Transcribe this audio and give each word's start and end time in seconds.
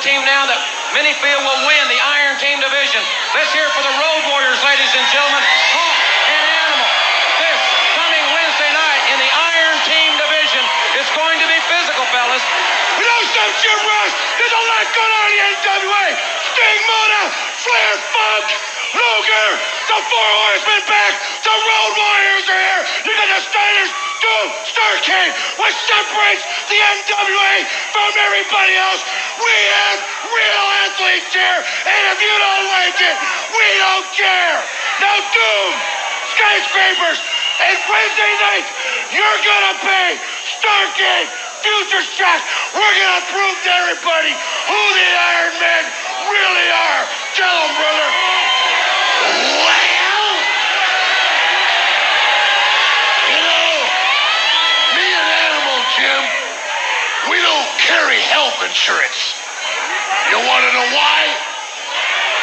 team 0.00 0.24
now 0.24 0.48
that 0.48 0.56
many 0.96 1.12
feel 1.20 1.40
will 1.44 1.62
win 1.68 1.84
the 1.92 2.00
Iron 2.00 2.40
Team 2.40 2.56
division. 2.56 3.04
Let's 3.36 3.52
hear 3.52 3.68
for 3.76 3.84
the 3.84 3.94
Road 4.00 4.22
Warriors, 4.32 4.60
ladies 4.64 4.92
and 4.96 5.06
gentlemen. 5.12 5.44
Hawk 5.76 6.00
and 6.24 6.44
Animal. 6.64 6.90
This 7.36 7.60
coming 8.00 8.24
Wednesday 8.32 8.72
night 8.72 9.02
in 9.12 9.18
the 9.20 9.28
Iron 9.28 9.78
Team 9.84 10.10
division 10.16 10.64
is 10.96 11.08
going 11.12 11.36
to 11.44 11.46
be 11.52 11.58
physical, 11.68 12.04
fellas. 12.16 12.44
You 12.96 13.04
know 13.04 13.20
some 13.28 13.52
Jim 13.60 13.80
Ross? 13.84 14.12
There's 14.40 14.56
a 14.56 14.64
lot 14.72 14.84
going 14.96 15.12
on 15.12 15.24
in 15.28 15.32
the 15.36 15.40
NWA. 15.68 16.06
Sting 16.48 16.80
Muta, 16.88 17.22
Flair 17.60 17.92
Funk, 18.00 18.46
Luger, 18.96 19.48
the 19.84 19.98
Four 20.00 20.28
Horsemen 20.48 20.80
back. 20.88 21.12
The 21.44 21.54
Road 21.54 21.92
Warriors 21.92 22.46
are 22.48 22.62
here. 22.72 22.82
You 23.04 23.12
got 23.20 23.28
the 23.36 23.40
Steiners, 23.52 23.92
Doom, 24.24 24.46
Starrcade. 24.64 25.32
What 25.60 25.72
separates 25.76 26.44
the 26.72 26.78
NWA 26.80 27.54
from 27.92 28.10
everybody 28.16 28.74
else? 28.80 29.00
We 29.40 29.56
have 29.72 29.98
real 30.28 30.66
athletes 30.86 31.32
here. 31.32 31.60
And 31.88 32.02
if 32.12 32.18
you 32.20 32.34
don't 32.36 32.66
like 32.76 32.98
it, 33.00 33.16
we 33.56 33.68
don't 33.80 34.08
care. 34.14 34.58
Now 35.00 35.16
Doom, 35.32 35.72
skyscrapers, 36.36 37.20
and 37.64 37.76
Wednesday 37.88 38.32
night, 38.44 38.66
you're 39.16 39.40
gonna 39.44 39.76
pay 39.82 40.08
Starrcade, 40.60 41.28
Future 41.64 42.04
Shock. 42.04 42.40
We're 42.76 42.96
gonna 43.00 43.26
prove 43.32 43.56
to 43.64 43.72
everybody 43.84 44.34
who 44.68 44.80
the 44.96 45.08
Iron 45.08 45.54
Men 45.60 45.84
really 46.30 46.68
are. 46.72 47.04
Tell 47.36 47.56
them, 47.66 47.72
brother. 47.76 48.19
Health 58.60 58.68
insurance. 58.68 59.34
You 60.28 60.36
wanna 60.36 60.72
know 60.72 60.88
why? 60.92 61.20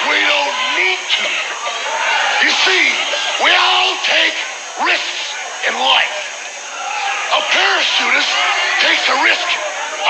We 0.10 0.18
don't 0.26 0.58
need 0.78 0.98
to. 0.98 1.26
You 2.42 2.52
see, 2.66 2.86
we 3.44 3.52
all 3.54 3.94
take 4.06 4.34
risks 4.86 5.22
in 5.68 5.74
life. 5.78 6.18
A 7.34 7.42
parachutist 7.54 8.34
takes 8.82 9.06
a 9.10 9.18
risk 9.24 9.48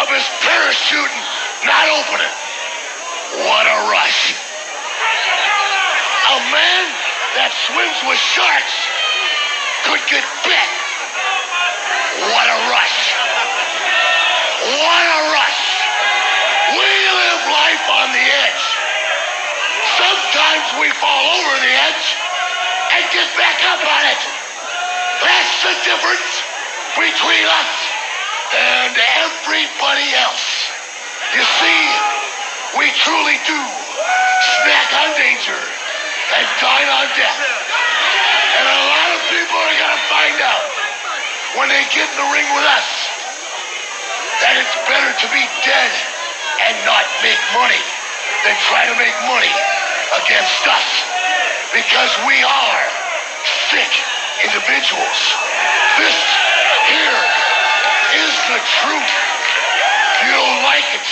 of 0.01 0.07
his 0.09 0.23
parachute 0.44 1.16
not 1.66 1.88
opening. 1.90 2.35
What 3.44 3.66
a 3.67 3.91
rush. 3.91 4.35
A 6.28 6.40
man 6.51 6.85
that 7.35 7.51
swims 7.67 8.00
with 8.07 8.19
sharks 8.19 8.75
could 9.84 10.03
get 10.07 10.23
bit. 10.46 10.69
What 12.31 12.47
a 12.47 12.59
rush. 12.72 13.00
What 14.67 15.06
a 15.07 15.22
rush. 15.31 15.78
We 16.67 16.84
live 16.84 17.41
life 17.47 17.85
on 17.90 18.11
the 18.11 18.19
edge. 18.19 18.63
Sometimes 20.38 20.70
we 20.78 20.94
fall 21.02 21.25
over 21.34 21.56
the 21.66 21.74
edge 21.90 22.08
and 22.94 23.02
get 23.09 23.25
back 23.42 23.58
up 23.74 23.81
on 23.81 24.03
it. 24.06 24.22
That's 25.25 25.53
the 25.66 25.74
difference 25.81 26.30
between 26.94 27.42
us 27.42 27.74
and 28.53 28.94
everybody 29.18 30.14
else. 30.14 30.70
You 31.34 31.42
see, 31.42 31.81
we 32.78 32.86
truly 33.02 33.34
do 33.50 33.58
snack 34.62 34.90
on 34.94 35.09
danger 35.18 35.58
and 35.58 36.46
dine 36.62 36.86
on 36.86 37.09
death. 37.18 37.42
And 38.62 38.66
a 38.78 38.81
lot 38.94 39.09
of 39.18 39.22
people 39.34 39.58
are 39.58 39.78
going 39.81 39.96
to 39.97 40.06
find 40.06 40.38
out 40.38 40.66
when 41.58 41.68
they 41.74 41.81
get 41.90 42.06
in 42.14 42.14
the 42.14 42.30
ring 42.30 42.46
with 42.53 42.68
us 42.78 42.90
that 44.46 44.53
it's 44.53 44.78
better 44.86 45.12
to 45.18 45.28
be 45.34 45.42
dead 45.66 45.92
and 46.62 46.78
not 46.86 47.09
make 47.26 47.42
money 47.58 47.81
than 48.46 48.53
try 48.70 48.86
to 48.86 48.94
make 49.02 49.18
money 49.26 49.77
against 50.16 50.63
us 50.68 50.88
because 51.75 52.12
we 52.23 52.40
are 52.44 52.84
sick 53.72 53.91
individuals. 54.44 55.19
This 56.00 56.18
here 56.88 57.22
is 58.16 58.34
the 58.47 58.59
truth. 58.79 59.13
If 60.16 60.19
you 60.23 60.34
don't 60.34 60.62
like 60.63 60.88
it, 60.96 61.07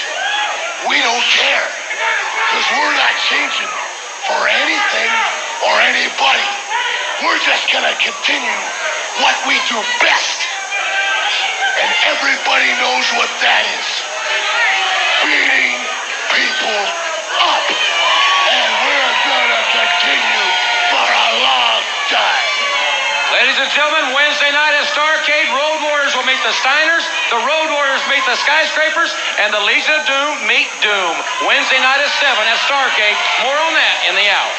we 0.88 0.98
don't 1.04 1.28
care 1.34 1.68
because 2.48 2.68
we're 2.80 2.98
not 2.98 3.16
changing 3.28 3.74
for 4.28 4.40
anything 4.48 5.12
or 5.68 5.74
anybody. 5.82 6.48
We're 7.24 7.42
just 7.44 7.68
going 7.72 7.86
to 7.86 7.96
continue 8.00 8.60
what 9.20 9.36
we 9.48 9.56
do 9.68 9.78
best. 10.00 10.40
And 11.82 11.90
everybody 12.08 12.72
knows 12.80 13.08
what 13.20 13.32
that 13.44 13.64
is. 13.76 13.88
Beating 15.24 15.80
people 16.32 16.80
up. 17.44 17.85
Ladies 23.56 23.72
and 23.72 23.80
gentlemen, 23.88 24.12
Wednesday 24.12 24.52
night 24.52 24.76
at 24.76 24.84
Starrcade, 24.92 25.48
Road 25.48 25.80
Warriors 25.88 26.12
will 26.12 26.28
meet 26.28 26.44
the 26.44 26.52
Steiners, 26.60 27.08
the 27.32 27.40
Road 27.40 27.72
Warriors 27.72 28.04
meet 28.12 28.20
the 28.28 28.36
Skyscrapers, 28.36 29.16
and 29.40 29.54
the 29.54 29.64
Legion 29.64 29.96
of 29.96 30.04
Doom 30.04 30.44
meet 30.44 30.68
Doom. 30.84 31.16
Wednesday 31.48 31.80
night 31.80 32.04
at 32.04 32.12
7 32.20 32.36
at 32.36 32.60
Starrcade. 32.68 33.16
More 33.48 33.56
on 33.56 33.72
that 33.80 34.12
in 34.12 34.16
the 34.20 34.28
hour. 34.28 34.52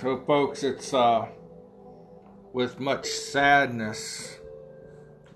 So, 0.00 0.24
folks, 0.24 0.62
it's 0.62 0.94
uh, 0.94 1.28
with 2.56 2.80
much 2.80 3.04
sadness 3.04 4.38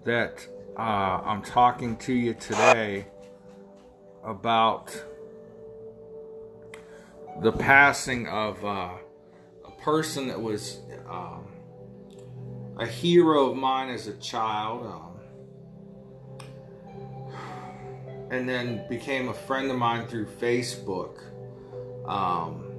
that 0.05 0.49
uh, 0.78 1.20
I'm 1.22 1.43
talking 1.43 1.99
to 1.99 2.14
you 2.14 2.32
today 2.32 3.08
about 4.25 4.90
the 7.43 7.52
passing 7.52 8.26
of 8.26 8.64
uh, 8.64 8.93
a 9.67 9.70
person 9.82 10.28
that 10.28 10.40
was 10.40 10.78
um, 11.11 11.46
a 12.78 12.87
hero 12.87 13.50
of 13.50 13.56
mine 13.58 13.90
as 13.90 14.06
a 14.06 14.14
child. 14.14 14.87
Um, 14.87 15.20
and 18.31 18.49
then 18.49 18.88
became 18.88 19.28
a 19.28 19.34
friend 19.34 19.70
of 19.70 19.76
mine 19.76 20.06
through 20.06 20.25
Facebook. 20.25 21.19
Um, 22.08 22.69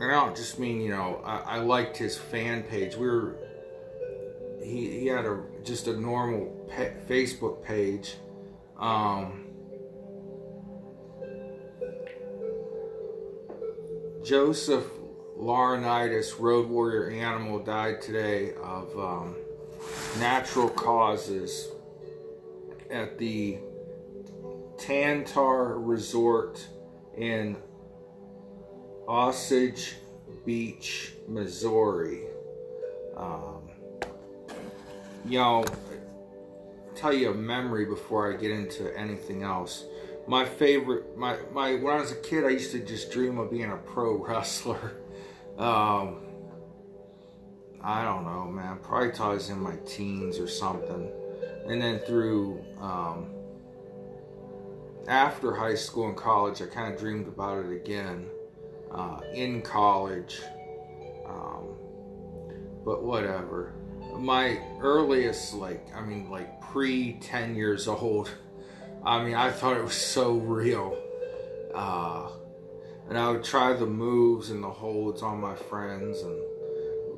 I 0.00 0.08
don't 0.08 0.36
just 0.36 0.58
mean, 0.58 0.80
you 0.80 0.90
know, 0.90 1.20
I, 1.24 1.56
I 1.56 1.58
liked 1.58 1.96
his 1.96 2.16
fan 2.16 2.64
page. 2.64 2.96
We 2.96 3.06
were, 3.06 3.36
he, 4.62 5.00
he 5.00 5.06
had 5.06 5.24
a 5.24 5.42
just 5.62 5.86
a 5.86 5.96
normal 5.96 6.68
pe- 6.68 6.94
Facebook 7.08 7.62
page. 7.62 8.16
Um, 8.78 9.44
Joseph 14.24 14.86
Laurinaitis, 15.38 16.40
Road 16.40 16.68
Warrior 16.68 17.10
Animal, 17.10 17.60
died 17.60 18.00
today 18.00 18.54
of 18.62 18.98
um, 18.98 19.36
natural 20.18 20.68
causes 20.68 21.68
at 22.90 23.18
the 23.18 23.58
Tantar 24.76 25.74
Resort 25.76 26.66
in 27.16 27.56
Osage 29.08 29.96
Beach, 30.44 31.12
Missouri. 31.28 32.22
Um, 33.16 33.68
you 35.26 35.38
know, 35.38 35.64
tell 36.94 37.12
you 37.12 37.30
a 37.30 37.34
memory 37.34 37.84
before 37.84 38.32
I 38.32 38.36
get 38.36 38.50
into 38.50 38.96
anything 38.98 39.42
else. 39.42 39.84
My 40.26 40.44
favorite, 40.44 41.16
my 41.18 41.36
my 41.52 41.74
when 41.74 41.94
I 41.94 42.00
was 42.00 42.12
a 42.12 42.16
kid, 42.16 42.44
I 42.44 42.50
used 42.50 42.72
to 42.72 42.78
just 42.78 43.10
dream 43.10 43.38
of 43.38 43.50
being 43.50 43.70
a 43.70 43.76
pro 43.76 44.16
wrestler. 44.26 44.92
Um, 45.58 46.20
I 47.82 48.02
don't 48.04 48.24
know, 48.24 48.46
man. 48.50 48.78
Probably 48.82 49.12
till 49.12 49.26
I 49.26 49.34
was 49.34 49.50
in 49.50 49.60
my 49.60 49.76
teens 49.86 50.38
or 50.38 50.48
something, 50.48 51.10
and 51.66 51.80
then 51.80 51.98
through 52.00 52.64
um, 52.80 53.26
after 55.06 55.54
high 55.54 55.74
school 55.74 56.08
and 56.08 56.16
college, 56.16 56.62
I 56.62 56.66
kind 56.66 56.92
of 56.92 56.98
dreamed 56.98 57.28
about 57.28 57.64
it 57.64 57.70
again. 57.70 58.26
Uh, 58.94 59.18
in 59.32 59.60
college, 59.60 60.40
um, 61.26 61.74
but 62.84 63.02
whatever. 63.02 63.74
My 64.16 64.60
earliest, 64.80 65.52
like, 65.54 65.84
I 65.92 66.00
mean, 66.00 66.30
like 66.30 66.60
pre 66.60 67.14
10 67.14 67.56
years 67.56 67.88
old, 67.88 68.30
I 69.04 69.24
mean, 69.24 69.34
I 69.34 69.50
thought 69.50 69.76
it 69.76 69.82
was 69.82 69.94
so 69.94 70.34
real. 70.34 70.96
Uh, 71.74 72.30
and 73.08 73.18
I 73.18 73.30
would 73.32 73.42
try 73.42 73.72
the 73.72 73.84
moves 73.84 74.50
and 74.50 74.62
the 74.62 74.70
holds 74.70 75.22
on 75.22 75.40
my 75.40 75.56
friends, 75.56 76.20
and 76.20 76.40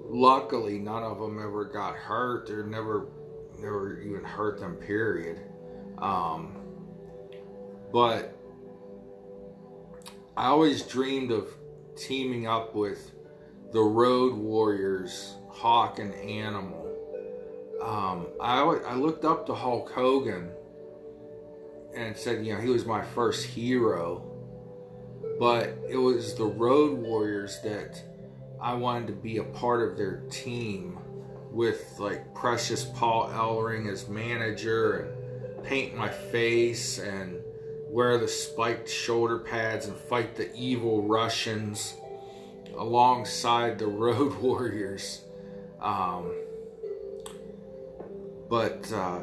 luckily, 0.06 0.78
none 0.78 1.02
of 1.02 1.18
them 1.18 1.38
ever 1.38 1.66
got 1.66 1.94
hurt 1.94 2.48
or 2.48 2.64
never, 2.64 3.08
never 3.58 4.00
even 4.00 4.24
hurt 4.24 4.60
them. 4.60 4.76
Period. 4.76 5.42
Um, 5.98 6.56
but 7.92 8.34
I 10.38 10.46
always 10.46 10.80
dreamed 10.80 11.32
of 11.32 11.48
teaming 11.96 12.46
up 12.46 12.74
with 12.74 13.12
the 13.72 13.82
Road 13.82 14.34
Warriors, 14.36 15.34
Hawk 15.48 15.98
and 15.98 16.14
Animal. 16.14 16.82
Um, 17.82 18.26
I 18.40 18.60
I 18.60 18.94
looked 18.94 19.24
up 19.24 19.46
to 19.46 19.54
Hulk 19.54 19.90
Hogan 19.90 20.50
and 21.94 22.16
said, 22.16 22.44
you 22.44 22.54
know, 22.54 22.60
he 22.60 22.68
was 22.68 22.84
my 22.84 23.02
first 23.02 23.46
hero 23.46 24.36
but 25.38 25.76
it 25.88 25.96
was 25.96 26.34
the 26.34 26.44
Road 26.44 26.98
Warriors 26.98 27.60
that 27.62 28.02
I 28.60 28.74
wanted 28.74 29.08
to 29.08 29.12
be 29.12 29.36
a 29.36 29.44
part 29.44 29.88
of 29.88 29.96
their 29.96 30.22
team 30.30 30.98
with 31.50 31.94
like 31.98 32.34
Precious 32.34 32.84
Paul 32.84 33.28
Ellering 33.28 33.90
as 33.90 34.08
manager 34.08 34.98
and 34.98 35.64
paint 35.64 35.96
my 35.96 36.08
face 36.08 36.98
and 36.98 37.36
wear 37.96 38.18
the 38.18 38.28
spiked 38.28 38.90
shoulder 38.90 39.38
pads 39.38 39.86
and 39.86 39.96
fight 39.96 40.36
the 40.36 40.54
evil 40.54 41.04
Russians 41.04 41.94
alongside 42.76 43.78
the 43.78 43.86
Road 44.04 44.34
Warriors. 44.34 45.22
Um, 45.80 46.30
but 48.50 48.92
uh, 48.92 49.20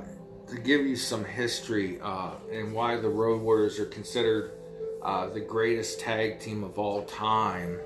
to 0.48 0.56
give 0.56 0.88
you 0.88 0.96
some 0.96 1.24
history 1.24 2.00
uh, 2.02 2.32
and 2.52 2.74
why 2.74 2.96
the 2.96 3.10
Road 3.10 3.44
Warriors 3.44 3.80
are 3.80 3.86
considered 3.86 4.54
uh, 5.04 5.30
the 5.30 5.40
greatest 5.40 6.00
tag 6.00 6.40
team 6.40 6.64
of 6.64 6.80
all 6.80 7.04
time. 7.04 7.80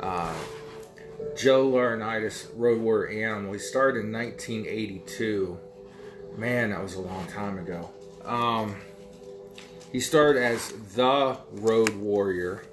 Uh, 0.00 0.34
Joe 1.36 1.70
Laurinaitis, 1.70 2.46
Road 2.56 2.80
Warrior 2.80 3.26
Animal. 3.28 3.52
He 3.52 3.58
started 3.58 4.06
in 4.06 4.12
1982. 4.12 5.58
Man, 6.38 6.70
that 6.70 6.82
was 6.82 6.94
a 6.94 7.02
long 7.02 7.26
time 7.26 7.58
ago. 7.58 7.90
Um, 8.24 8.76
he 9.92 10.00
started 10.00 10.42
as 10.42 10.72
the 10.94 11.36
Road 11.50 11.94
Warrior, 11.96 12.64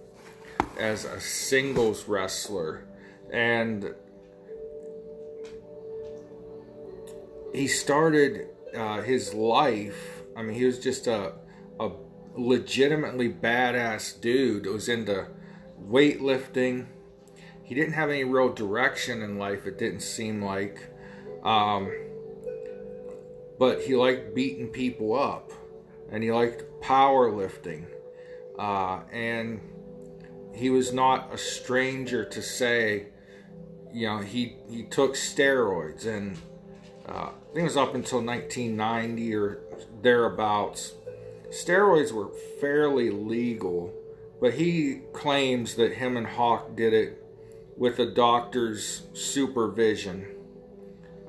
as 0.77 1.03
a 1.03 1.19
singles 1.19 2.07
wrestler, 2.07 2.85
and 3.31 3.93
he 7.53 7.67
started 7.67 8.47
uh, 8.73 9.01
his 9.01 9.33
life. 9.33 10.21
I 10.37 10.43
mean, 10.43 10.55
he 10.55 10.63
was 10.63 10.79
just 10.79 11.07
a 11.07 11.33
a 11.79 11.91
legitimately 12.35 13.29
badass 13.29 14.19
dude 14.21 14.63
that 14.63 14.71
was 14.71 14.87
into 14.87 15.27
weightlifting. 15.89 16.87
He 17.63 17.75
didn't 17.75 17.93
have 17.93 18.09
any 18.09 18.23
real 18.23 18.53
direction 18.53 19.21
in 19.21 19.37
life, 19.37 19.65
it 19.65 19.77
didn't 19.77 20.01
seem 20.01 20.41
like. 20.41 20.89
Um, 21.43 21.91
but 23.59 23.81
he 23.81 23.95
liked 23.95 24.33
beating 24.33 24.69
people 24.69 25.13
up 25.13 25.51
and 26.11 26.23
he 26.23 26.31
liked 26.31 26.63
powerlifting. 26.81 27.85
Uh, 28.57 29.01
and 29.11 29.61
he 30.53 30.69
was 30.69 30.91
not 30.91 31.33
a 31.33 31.37
stranger 31.37 32.25
to 32.25 32.41
say, 32.41 33.07
you 33.93 34.07
know, 34.07 34.19
he, 34.19 34.57
he 34.69 34.83
took 34.83 35.15
steroids 35.15 36.05
and 36.05 36.37
uh, 37.07 37.29
I 37.29 37.53
think 37.53 37.59
it 37.59 37.63
was 37.63 37.77
up 37.77 37.95
until 37.95 38.21
1990 38.21 39.35
or 39.35 39.59
thereabouts 40.01 40.93
steroids 41.49 42.11
were 42.11 42.29
fairly 42.61 43.09
legal, 43.09 43.93
but 44.39 44.53
he 44.53 45.01
claims 45.13 45.75
that 45.75 45.93
him 45.93 46.17
and 46.17 46.27
Hawk 46.27 46.75
did 46.75 46.93
it 46.93 47.23
with 47.77 47.99
a 47.99 48.05
doctor's 48.05 49.03
supervision. 49.13 50.27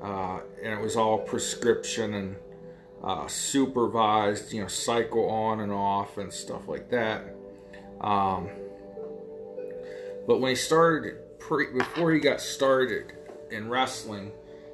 Uh, 0.03 0.41
and 0.63 0.73
it 0.73 0.81
was 0.81 0.97
all 0.97 1.19
prescription 1.19 2.15
and 2.15 2.37
uh, 3.03 3.27
supervised, 3.27 4.53
you 4.53 4.63
know, 4.63 4.69
cycle 4.69 5.29
on 5.29 5.61
and 5.61 5.73
off 5.73 6.19
and 6.19 6.33
stuff 6.33 6.69
like 6.69 6.91
that. 6.91 7.35
Um, 8.01 8.49
but 10.27 10.41
when 10.41 10.51
he 10.51 10.57
started, 10.57 11.39
pre- 11.39 11.73
before 11.73 12.13
he 12.13 12.21
got 12.21 12.41
started 12.41 13.13
in 13.51 13.69
wrestling, 13.69 14.33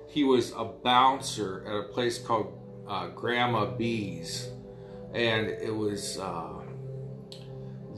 he 0.09 0.25
was 0.25 0.53
a 0.57 0.65
bouncer 0.65 1.65
at 1.67 1.75
a 1.75 1.93
place 1.93 2.19
called 2.19 2.59
uh, 2.89 3.09
Grandma 3.09 3.67
B's 3.67 4.49
and 5.17 5.49
it 5.49 5.75
was 5.75 6.19
uh, 6.19 6.61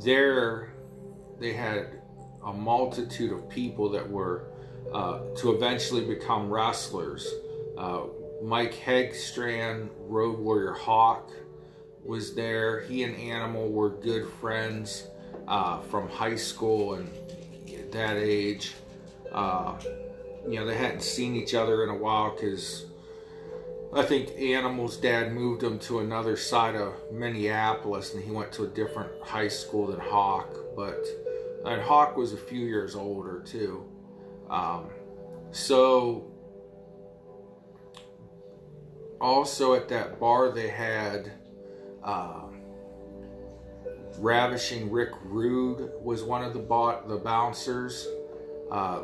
there. 0.04 0.72
They 1.40 1.52
had 1.52 2.00
a 2.44 2.52
multitude 2.52 3.32
of 3.32 3.48
people 3.48 3.90
that 3.90 4.08
were 4.08 4.44
uh, 4.92 5.20
to 5.36 5.52
eventually 5.52 6.04
become 6.04 6.48
wrestlers. 6.48 7.28
Mike 8.42 8.74
Hegstrand, 8.74 9.88
Road 10.00 10.38
Warrior 10.38 10.72
Hawk, 10.72 11.30
was 12.04 12.34
there. 12.34 12.80
He 12.82 13.02
and 13.02 13.16
Animal 13.16 13.70
were 13.70 13.90
good 13.90 14.28
friends 14.40 15.06
uh, 15.46 15.80
from 15.82 16.08
high 16.08 16.36
school 16.36 16.94
and 16.94 17.10
that 17.92 18.16
age. 18.16 18.74
Uh, 19.32 19.78
you 20.48 20.56
know, 20.58 20.66
they 20.66 20.76
hadn't 20.76 21.02
seen 21.02 21.34
each 21.34 21.54
other 21.54 21.84
in 21.84 21.90
a 21.90 21.96
while 21.96 22.30
because 22.34 22.86
I 23.94 24.02
think 24.02 24.30
Animal's 24.38 24.96
dad 24.96 25.32
moved 25.32 25.62
him 25.62 25.78
to 25.80 26.00
another 26.00 26.36
side 26.36 26.74
of 26.74 26.94
Minneapolis, 27.12 28.14
and 28.14 28.22
he 28.22 28.30
went 28.30 28.52
to 28.52 28.64
a 28.64 28.68
different 28.68 29.10
high 29.22 29.48
school 29.48 29.86
than 29.86 30.00
Hawk. 30.00 30.54
But 30.76 31.04
and 31.64 31.82
Hawk 31.82 32.16
was 32.16 32.32
a 32.32 32.36
few 32.36 32.64
years 32.64 32.94
older 32.94 33.40
too. 33.40 33.84
Um, 34.48 34.86
so 35.50 36.30
also 39.20 39.74
at 39.74 39.88
that 39.88 40.20
bar 40.20 40.50
they 40.50 40.68
had 40.68 41.32
uh, 42.02 42.42
ravishing 44.18 44.90
Rick 44.90 45.10
Rude 45.24 45.90
was 46.02 46.22
one 46.22 46.44
of 46.44 46.52
the 46.52 46.60
the 47.06 47.16
bouncers. 47.16 48.08
Uh, 48.70 49.00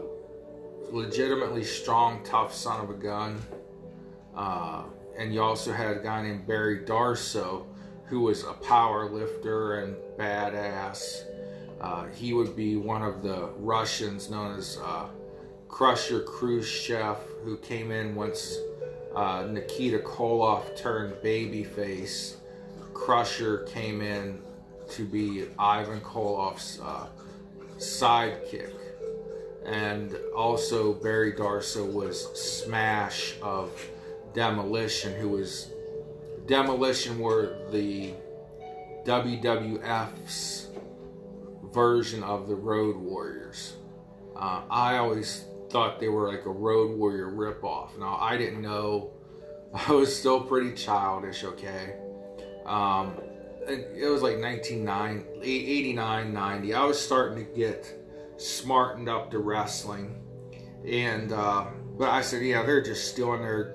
legitimately 0.91 1.65
strong, 1.65 2.23
tough 2.25 2.55
son 2.55 2.81
of 2.81 2.91
a 2.91 2.95
gun. 2.95 3.41
Uh, 4.37 4.85
and 5.17 5.33
you 5.33 5.41
also 5.43 5.73
had 5.73 5.97
a 5.97 6.01
guy 6.01 6.23
named 6.23 6.47
Barry 6.47 6.81
Darsow, 6.81 7.67
who 8.07 8.21
was 8.21 8.45
a 8.45 8.53
power 8.53 9.09
lifter 9.09 9.81
and 9.81 9.97
badass. 10.19 11.25
Uh, 11.81 12.07
he 12.07 12.33
would 12.33 12.57
be 12.57 12.77
one 12.77 13.03
of 13.03 13.23
the 13.23 13.49
Russians 13.59 14.31
known 14.31 14.57
as 14.57 14.79
uh, 14.83 15.07
Crusher 15.69 16.23
Khrushchev, 16.23 17.19
who 17.45 17.57
came 17.59 17.91
in 17.91 18.15
once 18.15 18.57
uh, 19.15 19.47
Nikita 19.51 19.99
Koloff 19.99 20.77
turned 20.77 21.15
babyface. 21.23 22.37
Crusher 22.93 23.59
came 23.65 24.01
in 24.01 24.41
to 24.91 25.05
be 25.05 25.47
Ivan 25.59 26.01
Koloff's 26.01 26.81
uh, 26.81 27.07
sidekick. 27.79 28.73
And 29.65 30.15
also, 30.37 30.93
Barry 30.93 31.33
Darsow 31.33 31.91
was 31.91 32.27
Smash 32.39 33.35
of 33.41 33.71
Demolition, 34.35 35.15
who 35.15 35.31
was 35.31 35.71
Demolition 36.47 37.19
were 37.19 37.57
the 37.71 38.13
WWF's 39.05 40.69
version 41.73 42.23
of 42.23 42.49
the 42.49 42.55
Road 42.55 42.97
Warriors. 42.97 43.75
Uh, 44.37 44.63
I 44.71 44.99
always 44.99 45.45
thought 45.75 45.99
they 45.99 46.09
were 46.09 46.33
like 46.33 46.47
a 46.47 46.51
Road 46.51 46.97
Warrior 46.97 47.33
ripoff. 47.33 47.99
Now 47.99 48.17
I 48.21 48.37
didn't 48.37 48.63
know. 48.63 49.11
I 49.75 49.91
was 49.91 50.17
still 50.17 50.41
pretty 50.41 50.73
childish. 50.73 51.43
Okay, 51.43 51.97
um, 52.65 53.21
it, 53.67 54.09
was 54.09 54.23
like 54.23 54.39
1989, 54.39 56.33
90. 56.33 56.75
I 56.75 56.85
was 56.85 57.01
starting 57.01 57.45
to 57.45 57.53
get 57.57 57.93
smartened 58.37 59.09
up 59.09 59.33
to 59.33 59.41
wrestling, 59.41 60.23
and 60.89 61.33
uh, 61.33 61.67
but 61.99 62.09
I 62.09 62.23
said, 62.23 62.45
yeah, 62.45 62.63
they're 62.63 62.81
just 62.81 63.09
stealing 63.09 63.43
their 63.43 63.75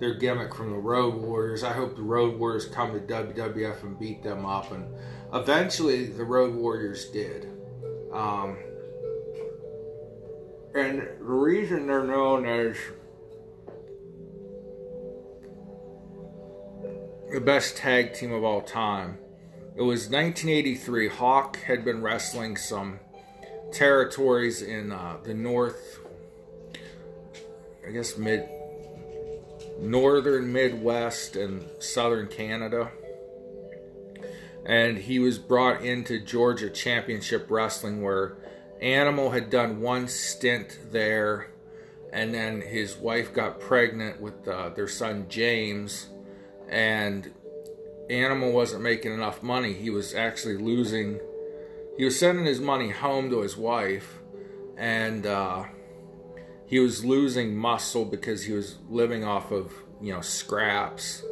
their 0.00 0.14
gimmick 0.14 0.54
from 0.54 0.70
the 0.70 0.78
Road 0.78 1.16
Warriors. 1.16 1.62
I 1.62 1.74
hope 1.74 1.96
the 1.96 2.02
Road 2.02 2.38
Warriors 2.38 2.64
come 2.64 2.92
to 2.92 3.00
WWF 3.00 3.82
and 3.82 3.98
beat 3.98 4.22
them 4.22 4.46
up, 4.46 4.72
and 4.72 4.86
eventually 5.34 6.06
the 6.06 6.24
Road 6.24 6.54
Warriors 6.54 7.10
did. 7.10 7.52
Um, 8.10 8.56
and 10.76 11.00
the 11.00 11.24
reason 11.24 11.86
they're 11.86 12.04
known 12.04 12.44
as 12.46 12.76
the 17.32 17.40
best 17.40 17.76
tag 17.76 18.14
team 18.14 18.32
of 18.32 18.44
all 18.44 18.60
time. 18.60 19.18
It 19.74 19.82
was 19.82 20.08
1983. 20.08 21.08
Hawk 21.08 21.56
had 21.62 21.84
been 21.84 22.02
wrestling 22.02 22.56
some 22.56 23.00
territories 23.72 24.62
in 24.62 24.92
uh, 24.92 25.16
the 25.22 25.34
north, 25.34 26.00
I 27.86 27.90
guess 27.90 28.16
mid, 28.16 28.48
northern 29.80 30.52
Midwest 30.52 31.36
and 31.36 31.68
southern 31.78 32.28
Canada. 32.28 32.90
And 34.64 34.98
he 34.98 35.18
was 35.18 35.38
brought 35.38 35.82
into 35.82 36.18
Georgia 36.18 36.70
Championship 36.70 37.46
Wrestling, 37.50 38.02
where 38.02 38.36
Animal 38.80 39.30
had 39.30 39.50
done 39.50 39.80
one 39.80 40.08
stint 40.08 40.78
there, 40.90 41.48
and 42.12 42.34
then 42.34 42.60
his 42.60 42.96
wife 42.96 43.32
got 43.32 43.60
pregnant 43.60 44.20
with 44.20 44.46
uh, 44.46 44.70
their 44.70 44.88
son 44.88 45.26
James 45.28 46.08
and 46.68 47.32
Animal 48.08 48.52
wasn't 48.52 48.82
making 48.82 49.12
enough 49.12 49.42
money. 49.42 49.72
He 49.72 49.90
was 49.90 50.14
actually 50.14 50.58
losing. 50.58 51.18
He 51.96 52.04
was 52.04 52.18
sending 52.18 52.44
his 52.44 52.60
money 52.60 52.90
home 52.90 53.30
to 53.30 53.40
his 53.40 53.56
wife, 53.56 54.20
and 54.76 55.26
uh, 55.26 55.64
he 56.66 56.78
was 56.78 57.04
losing 57.04 57.56
muscle 57.56 58.04
because 58.04 58.44
he 58.44 58.52
was 58.52 58.76
living 58.88 59.24
off 59.24 59.50
of 59.50 59.72
you 60.00 60.12
know 60.12 60.20
scraps 60.20 61.24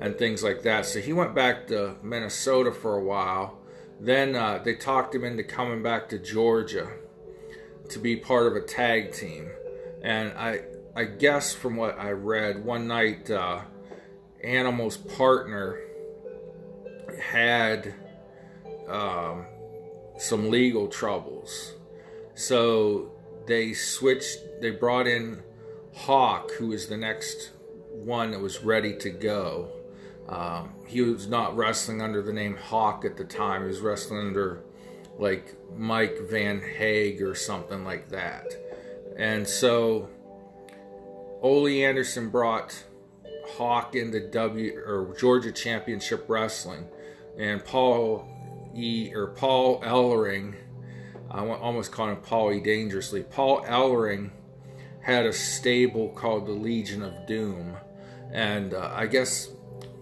and 0.00 0.18
things 0.18 0.42
like 0.42 0.62
that. 0.62 0.84
So 0.84 1.00
he 1.00 1.12
went 1.12 1.34
back 1.34 1.66
to 1.68 1.96
Minnesota 2.02 2.72
for 2.72 2.96
a 2.96 3.02
while. 3.02 3.57
Then 4.00 4.36
uh, 4.36 4.58
they 4.64 4.74
talked 4.74 5.14
him 5.14 5.24
into 5.24 5.42
coming 5.42 5.82
back 5.82 6.08
to 6.10 6.18
Georgia 6.18 6.88
to 7.88 7.98
be 7.98 8.16
part 8.16 8.46
of 8.46 8.54
a 8.54 8.60
tag 8.60 9.12
team. 9.12 9.50
And 10.02 10.32
I, 10.38 10.62
I 10.94 11.04
guess 11.04 11.54
from 11.54 11.76
what 11.76 11.98
I 11.98 12.10
read, 12.10 12.64
one 12.64 12.86
night. 12.86 13.30
Uh, 13.30 13.62
Animal's 14.42 14.96
partner 14.96 15.80
had 17.20 17.94
um, 18.88 19.46
some 20.18 20.50
legal 20.50 20.88
troubles. 20.88 21.74
So 22.34 23.10
they 23.46 23.72
switched, 23.72 24.38
they 24.60 24.70
brought 24.70 25.06
in 25.06 25.42
Hawk, 25.94 26.52
who 26.52 26.68
was 26.68 26.86
the 26.86 26.96
next 26.96 27.50
one 27.90 28.30
that 28.30 28.40
was 28.40 28.62
ready 28.62 28.96
to 28.98 29.10
go. 29.10 29.70
Um, 30.28 30.74
he 30.86 31.00
was 31.00 31.26
not 31.26 31.56
wrestling 31.56 32.02
under 32.02 32.22
the 32.22 32.32
name 32.32 32.56
Hawk 32.56 33.04
at 33.04 33.16
the 33.16 33.24
time, 33.24 33.62
he 33.62 33.68
was 33.68 33.80
wrestling 33.80 34.20
under 34.20 34.62
like 35.18 35.56
Mike 35.76 36.18
Van 36.30 36.60
Haeg 36.60 37.20
or 37.20 37.34
something 37.34 37.84
like 37.84 38.08
that. 38.10 38.46
And 39.16 39.48
so 39.48 40.08
Ole 41.42 41.82
Anderson 41.82 42.30
brought 42.30 42.84
Hawk 43.56 43.94
into 43.96 44.20
W 44.30 44.82
or 44.86 45.16
Georgia 45.18 45.52
Championship 45.52 46.24
Wrestling, 46.28 46.86
and 47.38 47.64
Paul 47.64 48.28
E 48.74 49.12
or 49.14 49.28
Paul 49.28 49.80
Ellering, 49.82 50.54
I 51.30 51.46
almost 51.46 51.90
call 51.90 52.08
him 52.08 52.16
Paul 52.16 52.52
E 52.52 52.60
Dangerously. 52.60 53.22
Paul 53.22 53.62
Ellering 53.64 54.30
had 55.02 55.26
a 55.26 55.32
stable 55.32 56.10
called 56.10 56.46
the 56.46 56.52
Legion 56.52 57.02
of 57.02 57.26
Doom, 57.26 57.76
and 58.32 58.74
uh, 58.74 58.92
I 58.94 59.06
guess 59.06 59.48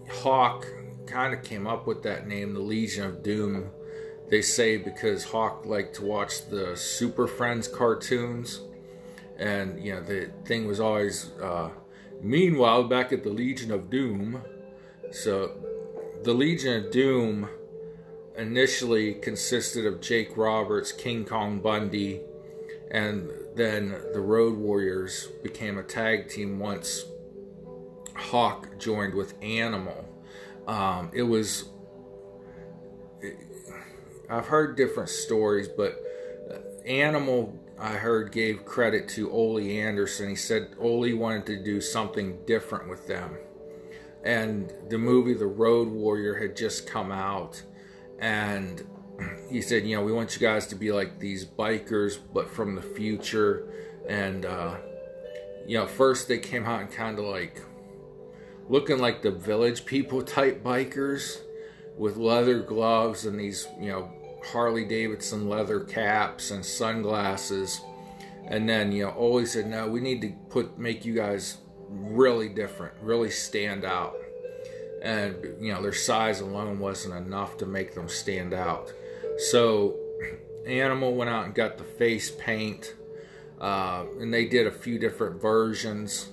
Hawk 0.09 0.65
kind 1.05 1.33
of 1.33 1.43
came 1.43 1.67
up 1.67 1.87
with 1.87 2.03
that 2.03 2.27
name, 2.27 2.53
the 2.53 2.59
Legion 2.59 3.05
of 3.05 3.23
Doom. 3.23 3.71
They 4.29 4.41
say 4.41 4.77
because 4.77 5.25
Hawk 5.25 5.65
liked 5.65 5.95
to 5.95 6.03
watch 6.03 6.49
the 6.49 6.75
Super 6.75 7.27
Friends 7.27 7.67
cartoons, 7.67 8.61
and 9.37 9.83
you 9.83 9.95
know 9.95 10.01
the 10.01 10.31
thing 10.45 10.67
was 10.67 10.79
always. 10.79 11.31
Uh, 11.41 11.69
Meanwhile, 12.21 12.85
back 12.85 13.13
at 13.13 13.23
the 13.23 13.29
Legion 13.29 13.71
of 13.71 13.89
Doom, 13.89 14.41
so 15.11 15.51
the 16.23 16.33
Legion 16.33 16.85
of 16.85 16.91
Doom 16.91 17.49
initially 18.35 19.13
consisted 19.15 19.85
of 19.85 20.01
Jake 20.01 20.35
Roberts, 20.35 20.91
King 20.91 21.25
Kong 21.25 21.59
Bundy, 21.59 22.21
and 22.89 23.29
then 23.55 23.89
the 24.13 24.19
Road 24.19 24.57
Warriors 24.57 25.27
became 25.43 25.77
a 25.77 25.83
tag 25.83 26.29
team 26.29 26.59
once 26.59 27.05
Hawk 28.17 28.77
joined 28.77 29.13
with 29.13 29.35
Animal. 29.41 30.05
Um, 30.67 31.11
it 31.13 31.23
was. 31.23 31.69
I've 34.29 34.47
heard 34.47 34.75
different 34.75 35.09
stories, 35.09 35.67
but 35.67 36.03
Animal 36.85 37.57
I 37.79 37.93
heard 37.93 38.31
gave 38.31 38.65
credit 38.65 39.07
to 39.09 39.29
Ole 39.29 39.59
Anderson. 39.59 40.29
He 40.29 40.35
said 40.35 40.75
Ole 40.79 41.13
wanted 41.13 41.45
to 41.47 41.63
do 41.63 41.79
something 41.79 42.39
different 42.45 42.89
with 42.89 43.07
them. 43.07 43.37
And 44.23 44.73
the 44.89 44.97
movie 44.97 45.35
The 45.35 45.45
Road 45.45 45.87
Warrior 45.89 46.35
had 46.35 46.55
just 46.55 46.87
come 46.87 47.11
out. 47.11 47.61
And 48.17 48.83
he 49.49 49.61
said, 49.61 49.85
you 49.85 49.95
know, 49.95 50.03
we 50.03 50.11
want 50.11 50.33
you 50.35 50.41
guys 50.41 50.65
to 50.67 50.75
be 50.75 50.91
like 50.91 51.19
these 51.19 51.45
bikers, 51.45 52.17
but 52.33 52.49
from 52.49 52.75
the 52.75 52.81
future. 52.81 53.71
And, 54.09 54.45
uh, 54.45 54.77
you 55.67 55.77
know, 55.77 55.85
first 55.85 56.27
they 56.27 56.39
came 56.39 56.65
out 56.65 56.81
and 56.81 56.91
kind 56.91 57.19
of 57.19 57.25
like 57.25 57.61
looking 58.69 58.99
like 58.99 59.21
the 59.21 59.31
village 59.31 59.85
people 59.85 60.21
type 60.21 60.63
bikers 60.63 61.41
with 61.97 62.17
leather 62.17 62.59
gloves 62.59 63.25
and 63.25 63.39
these, 63.39 63.67
you 63.79 63.89
know, 63.89 64.11
Harley 64.51 64.85
Davidson 64.85 65.49
leather 65.49 65.79
caps 65.81 66.51
and 66.51 66.65
sunglasses. 66.65 67.81
And 68.47 68.67
then, 68.67 68.91
you 68.91 69.03
know, 69.03 69.11
always 69.11 69.51
said, 69.51 69.67
no, 69.67 69.87
we 69.87 69.99
need 69.99 70.21
to 70.21 70.31
put 70.49 70.77
make 70.77 71.03
you 71.03 71.13
guys 71.13 71.57
really 71.89 72.49
different, 72.49 72.93
really 73.01 73.29
stand 73.29 73.83
out. 73.83 74.15
And, 75.01 75.35
you 75.59 75.73
know, 75.73 75.81
their 75.81 75.93
size 75.93 76.39
alone 76.39 76.79
wasn't 76.79 77.15
enough 77.15 77.57
to 77.57 77.65
make 77.65 77.93
them 77.93 78.07
stand 78.07 78.53
out. 78.53 78.91
So, 79.37 79.97
Animal 80.65 81.15
went 81.15 81.29
out 81.29 81.45
and 81.45 81.55
got 81.55 81.77
the 81.77 81.83
face 81.83 82.31
paint. 82.31 82.95
Uh, 83.59 84.05
and 84.19 84.33
they 84.33 84.45
did 84.45 84.67
a 84.67 84.71
few 84.71 84.99
different 84.99 85.41
versions. 85.41 86.29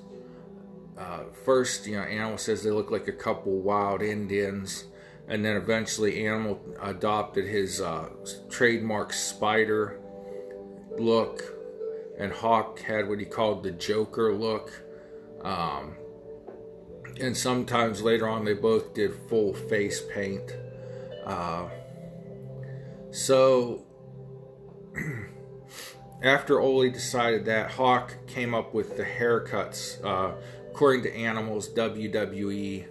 Uh, 0.99 1.25
first, 1.45 1.87
you 1.87 1.97
know, 1.97 2.03
Animal 2.03 2.39
says 2.39 2.63
they 2.63 2.71
look 2.71 2.91
like 2.91 3.09
a 3.09 3.13
couple 3.13 3.61
wild 3.61 4.01
Indians 4.03 4.85
and 5.29 5.45
then 5.45 5.57
eventually 5.57 6.27
Animal 6.27 6.61
adopted 6.83 7.47
his 7.47 7.81
uh, 7.81 8.11
trademark 8.51 9.13
spider 9.13 9.99
look, 10.99 11.43
and 12.19 12.33
Hawk 12.33 12.81
had 12.81 13.09
what 13.09 13.19
he 13.19 13.25
called 13.25 13.63
the 13.63 13.71
Joker 13.71 14.35
look. 14.35 14.71
Um, 15.43 15.95
and 17.21 17.37
sometimes 17.37 18.03
later 18.03 18.29
on, 18.29 18.45
they 18.45 18.55
both 18.55 18.95
did 18.95 19.15
full 19.29 19.55
face 19.55 20.03
paint. 20.13 20.57
Uh, 21.25 21.69
so 23.11 23.87
after 26.23 26.61
Ole 26.61 26.91
decided 26.91 27.47
that, 27.47 27.71
Hawk 27.71 28.15
came 28.27 28.55
up 28.55 28.75
with 28.75 28.97
the 28.97 29.05
haircuts. 29.05 30.05
Uh, 30.05 30.35
according 30.75 31.05
to 31.05 31.15
Animal's 31.15 31.69
WWE 31.69 32.85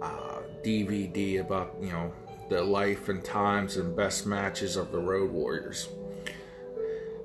uh, 0.00 0.38
DVD 0.64 1.38
about, 1.38 1.76
you 1.78 1.90
know, 1.90 2.10
the 2.48 2.62
life 2.62 3.10
and 3.10 3.22
times 3.22 3.76
and 3.76 3.94
best 3.94 4.24
matches 4.24 4.74
of 4.74 4.90
the 4.90 4.98
Road 4.98 5.30
Warriors. 5.30 5.90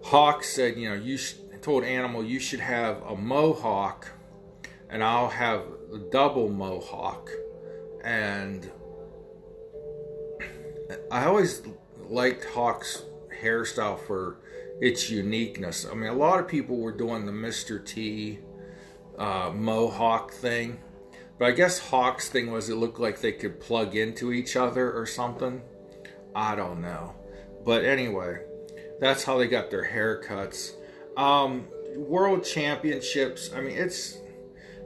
Hawk 0.03 0.43
said, 0.43 0.75
you 0.75 0.89
know, 0.89 0.95
you 0.95 1.17
told 1.61 1.85
Animal 1.85 2.25
you 2.25 2.41
should 2.41 2.59
have 2.59 3.01
a 3.03 3.15
mohawk 3.15 4.09
and 4.89 5.01
I'll 5.01 5.29
have 5.29 5.61
a 5.93 5.97
double 5.97 6.49
mohawk. 6.49 7.31
And 8.03 8.69
I 11.09 11.23
always 11.23 11.61
liked 12.09 12.43
Hawk's 12.43 13.03
hairstyle 13.41 13.97
for 14.05 14.39
its 14.81 15.09
uniqueness. 15.09 15.87
I 15.89 15.95
mean, 15.95 16.09
a 16.09 16.13
lot 16.13 16.41
of 16.41 16.49
people 16.49 16.75
were 16.75 16.91
doing 16.91 17.25
the 17.25 17.31
Mr. 17.31 17.83
T 17.83 18.39
uh, 19.17 19.51
mohawk 19.53 20.31
thing 20.31 20.79
but 21.37 21.45
I 21.45 21.51
guess 21.51 21.79
Hawk's 21.79 22.29
thing 22.29 22.51
was 22.51 22.69
it 22.69 22.75
looked 22.75 22.99
like 22.99 23.19
they 23.19 23.33
could 23.33 23.59
plug 23.59 23.95
into 23.95 24.31
each 24.31 24.55
other 24.55 24.91
or 24.91 25.05
something. 25.05 25.61
I 26.33 26.55
don't 26.55 26.81
know. 26.81 27.13
But 27.65 27.83
anyway, 27.83 28.41
that's 28.99 29.23
how 29.23 29.37
they 29.37 29.47
got 29.47 29.69
their 29.69 29.85
haircuts. 29.85 30.73
Um, 31.17 31.67
world 31.95 32.45
championships, 32.45 33.51
I 33.53 33.61
mean, 33.61 33.75
it's 33.77 34.17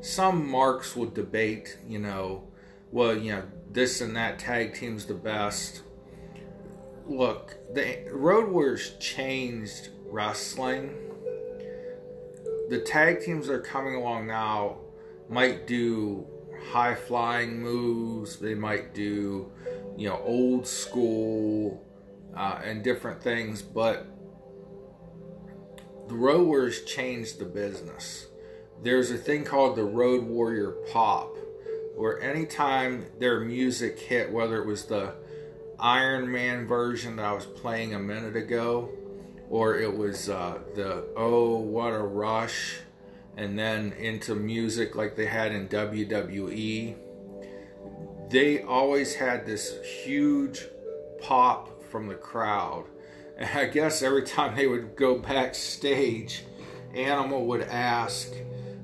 some 0.01 0.50
marks 0.50 0.95
will 0.95 1.09
debate, 1.09 1.77
you 1.88 2.00
know, 2.00 2.48
well, 2.91 3.15
you 3.15 3.33
know, 3.33 3.43
this 3.71 4.01
and 4.01 4.15
that 4.15 4.39
tag 4.39 4.74
team's 4.74 5.05
the 5.05 5.13
best. 5.13 5.83
Look, 7.05 7.57
the 7.74 8.07
Road 8.12 8.50
Warriors 8.50 8.93
changed 9.00 9.89
wrestling. 10.05 10.95
The 12.69 12.79
tag 12.79 13.21
teams 13.21 13.47
that 13.47 13.53
are 13.53 13.61
coming 13.61 13.95
along 13.95 14.27
now 14.27 14.77
might 15.27 15.65
do 15.65 16.27
high 16.67 16.93
flying 16.93 17.59
moves. 17.59 18.38
They 18.38 18.53
might 18.53 18.93
do, 18.93 19.51
you 19.97 20.07
know, 20.07 20.21
old 20.23 20.67
school 20.67 21.83
uh, 22.38 22.61
and 22.63 22.83
different 22.83 23.23
things. 23.23 23.63
But 23.63 24.05
the 26.07 26.15
Warriors 26.15 26.83
changed 26.85 27.39
the 27.39 27.45
business. 27.45 28.27
There's 28.83 29.09
a 29.09 29.17
thing 29.17 29.45
called 29.45 29.75
the 29.75 29.83
Road 29.83 30.23
Warrior 30.25 30.71
Pop, 30.91 31.35
where 31.95 32.21
anytime 32.21 33.07
their 33.17 33.39
music 33.39 33.99
hit, 33.99 34.31
whether 34.31 34.61
it 34.61 34.67
was 34.67 34.85
the 34.85 35.15
Iron 35.79 36.31
Man 36.31 36.67
version 36.67 37.15
that 37.15 37.25
I 37.25 37.33
was 37.33 37.47
playing 37.47 37.95
a 37.95 37.99
minute 37.99 38.35
ago, 38.35 38.91
or 39.50 39.77
it 39.77 39.98
was 39.98 40.29
uh, 40.29 40.60
the 40.75 41.06
Oh 41.15 41.58
What 41.58 41.94
a 41.94 42.00
Rush, 42.00 42.77
and 43.36 43.58
then 43.58 43.94
into 43.94 44.36
music 44.36 44.96
like 44.96 45.15
they 45.15 45.25
had 45.25 45.51
in 45.51 45.68
WWE, 45.68 46.96
they 48.29 48.62
always 48.62 49.15
had 49.15 49.46
this 49.46 49.75
huge 49.84 50.65
pop 51.22 51.84
from 51.84 52.08
the 52.08 52.15
crowd. 52.15 52.86
And 53.38 53.50
I 53.58 53.65
guess 53.65 54.03
every 54.03 54.24
time 54.24 54.56
they 54.56 54.68
would 54.68 54.96
go 54.96 55.18
backstage, 55.18 56.44
Animal 56.94 57.46
would 57.48 57.62
ask, 57.62 58.32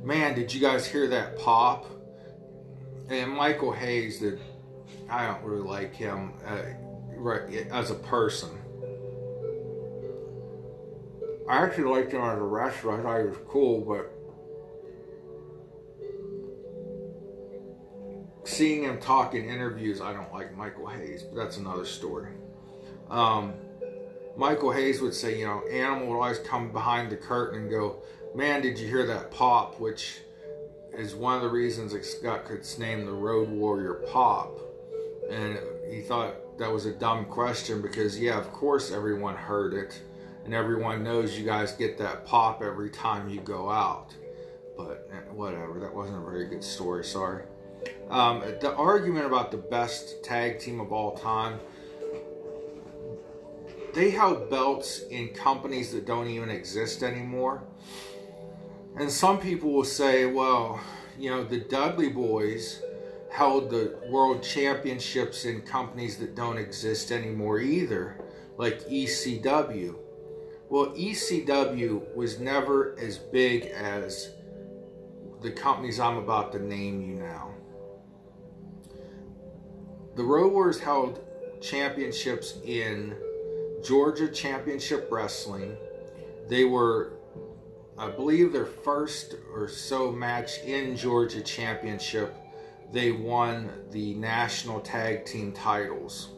Man, 0.04 0.36
did 0.36 0.54
you 0.54 0.62
guys 0.62 0.86
hear 0.86 1.08
that 1.08 1.40
pop? 1.40 1.88
And 3.10 3.32
Michael 3.32 3.72
Hayes, 3.72 4.20
that 4.20 4.40
I 5.10 5.26
don't 5.28 5.44
really 5.44 5.68
like 5.68 5.96
him 5.96 6.34
uh, 6.46 6.62
as 7.72 7.90
a 7.90 7.96
person. 7.96 8.50
I 11.48 11.58
actually 11.58 11.86
liked 11.86 12.12
him 12.12 12.22
as 12.22 12.40
a 12.40 12.44
wrestler. 12.44 13.00
I 13.00 13.04
thought 13.04 13.20
he 13.20 13.28
was 13.28 13.38
cool, 13.48 13.82
but 13.82 14.12
seeing 18.48 18.84
him 18.84 19.00
talk 19.00 19.36
in 19.36 19.46
interviews, 19.46 20.02
I 20.02 20.14
don't 20.14 20.32
like 20.34 20.56
Michael 20.58 20.88
Hayes, 20.88 21.24
but 21.24 21.36
that's 21.36 21.58
another 21.58 21.86
story. 21.86 22.32
Um, 23.10 23.54
Michael 24.38 24.72
Hayes 24.72 25.02
would 25.02 25.14
say, 25.14 25.40
you 25.40 25.46
know, 25.46 25.64
Animal 25.68 26.08
would 26.08 26.16
always 26.16 26.40
come 26.40 26.72
behind 26.72 27.12
the 27.12 27.16
curtain 27.16 27.62
and 27.62 27.70
go, 27.70 28.02
Man, 28.34 28.62
did 28.62 28.78
you 28.78 28.88
hear 28.88 29.06
that 29.06 29.32
pop? 29.32 29.80
Which 29.80 30.20
is 30.94 31.16
one 31.16 31.36
of 31.36 31.42
the 31.42 31.50
reasons 31.50 31.94
Scott 32.05 32.44
could 32.44 32.68
name 32.77 33.05
the 33.05 33.14
Road 33.14 33.50
Warrior 33.50 34.05
Pop. 34.12 34.60
And 35.29 35.58
he 35.90 36.01
thought 36.01 36.58
that 36.58 36.72
was 36.72 36.86
a 36.86 36.92
dumb 36.92 37.25
question 37.25 37.81
because, 37.81 38.20
yeah, 38.20 38.38
of 38.38 38.51
course 38.51 38.92
everyone 38.92 39.36
heard 39.36 39.74
it. 39.74 40.01
And 40.46 40.53
everyone 40.53 41.03
knows 41.03 41.38
you 41.38 41.44
guys 41.44 41.72
get 41.74 41.98
that 41.98 42.24
pop 42.24 42.62
every 42.62 42.92
time 42.92 43.27
you 43.27 43.42
go 43.42 43.70
out. 43.70 44.16
But 44.77 45.10
eh, 45.12 45.34
whatever, 45.34 45.79
that 45.79 45.94
wasn't 45.94 46.22
a 46.22 46.22
very 46.22 46.48
good 46.48 46.64
story, 46.64 47.03
sorry. 47.03 47.44
Um, 48.12 48.42
the 48.62 48.75
argument 48.75 49.25
about 49.25 49.50
the 49.50 49.58
best 49.58 50.24
tag 50.24 50.60
team 50.60 50.79
of 50.79 50.94
all 50.94 51.18
time, 51.18 51.60
they 53.96 54.12
held 54.12 54.50
belts 54.51 55.01
in 55.10 55.29
companies 55.29 55.92
that 55.94 56.05
don't 56.05 56.27
even 56.27 56.50
exist 56.50 57.01
anymore. 57.01 57.64
And 58.98 59.12
some 59.12 59.40
people 59.40 59.72
will 59.72 59.84
say, 59.84 60.25
well, 60.25 60.79
you 61.18 61.31
know, 61.31 61.44
the 61.44 61.62
Dudley 61.62 62.12
Boyz 62.12 62.81
held 63.31 63.72
the 63.72 63.98
world 64.10 64.44
championships 64.44 65.46
in 65.46 65.62
companies 65.62 66.18
that 66.18 66.36
don't 66.36 66.58
exist 66.58 67.12
anymore 67.12 67.60
either, 67.60 68.18
like 68.58 68.79
ECW. 68.88 69.96
Well, 70.75 70.88
ECW 70.88 72.14
was 72.18 72.42
never 72.42 73.00
as 73.00 73.18
big 73.18 73.68
as 73.68 74.31
the 75.42 75.50
companies 75.50 76.01
I'm 76.01 76.18
about 76.18 76.51
to 76.51 76.59
name 76.59 77.01
you 77.01 77.16
now. 77.16 77.53
The 80.18 80.24
Road 80.24 80.51
Warriors 80.51 80.77
held 80.77 81.24
championships 81.61 82.57
in 82.66 83.16
Georgia 83.85 84.27
Championship 84.27 85.07
Wrestling. 85.09 85.77
They 86.50 86.66
were, 86.66 87.14
I 87.98 88.09
believe, 88.09 88.51
their 88.51 88.66
first 88.66 89.35
or 89.53 89.70
so 89.70 90.11
match 90.11 90.57
in 90.66 90.98
Georgia 90.98 91.40
Championship. 91.40 92.35
They 92.92 93.14
won 93.14 93.72
the 93.92 94.14
national 94.16 94.81
tag 94.81 95.24
team 95.24 95.53
titles. 95.53 96.35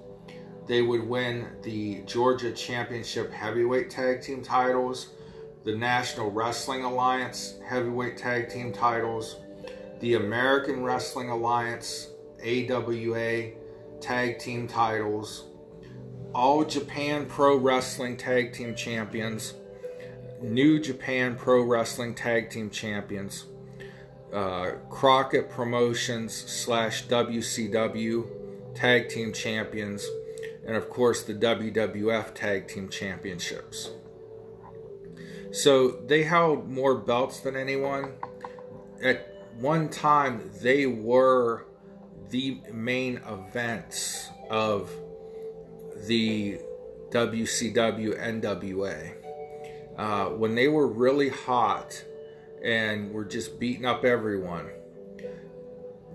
They 0.68 0.82
would 0.82 1.08
win 1.08 1.48
the 1.64 2.02
Georgia 2.06 2.52
Championship 2.52 3.32
heavyweight 3.32 3.90
tag 3.90 4.22
team 4.22 4.44
titles, 4.44 5.10
the 5.64 5.76
National 5.76 6.30
Wrestling 6.30 6.84
Alliance 6.84 7.56
heavyweight 7.66 8.18
tag 8.18 8.50
team 8.50 8.74
titles, 8.74 9.38
the 10.02 10.16
American 10.16 10.84
Wrestling 10.84 11.30
Alliance 11.30 12.10
AWA 12.44 13.52
tag 14.02 14.40
team 14.40 14.68
titles, 14.68 15.46
All 16.36 16.66
Japan 16.66 17.26
Pro 17.26 17.56
Wrestling 17.56 18.18
tag 18.18 18.52
team 18.52 18.76
champions, 18.76 19.54
New 20.42 20.80
Japan 20.80 21.36
Pro 21.36 21.64
Wrestling 21.64 22.14
tag 22.14 22.50
team 22.50 22.70
champions, 22.70 23.46
uh, 24.34 24.72
Crockett 24.90 25.50
Promotions 25.50 26.34
slash 26.34 27.08
WCW 27.08 28.28
tag 28.76 29.10
team 29.10 29.34
champions, 29.34 30.06
and 30.68 30.76
of 30.76 30.90
course 30.90 31.24
the 31.24 31.34
WWF 31.34 32.34
tag 32.36 32.68
team 32.68 32.90
championships. 32.90 33.92
So 35.52 35.92
they 36.06 36.24
held 36.24 36.70
more 36.70 36.96
belts 36.96 37.40
than 37.40 37.56
anyone. 37.56 38.14
At 39.02 39.34
one 39.58 39.90
time, 39.90 40.52
they 40.62 40.86
were 40.86 41.66
the 42.30 42.62
main 42.72 43.22
events 43.28 44.30
of 44.50 44.92
the 46.06 46.60
WCW 47.10 48.20
NWA. 48.20 49.14
Uh, 49.98 50.26
when 50.36 50.54
they 50.54 50.68
were 50.68 50.88
really 50.88 51.30
hot 51.30 52.04
and 52.64 53.12
were 53.12 53.26
just 53.26 53.60
beating 53.60 53.86
up 53.86 54.04
everyone, 54.04 54.70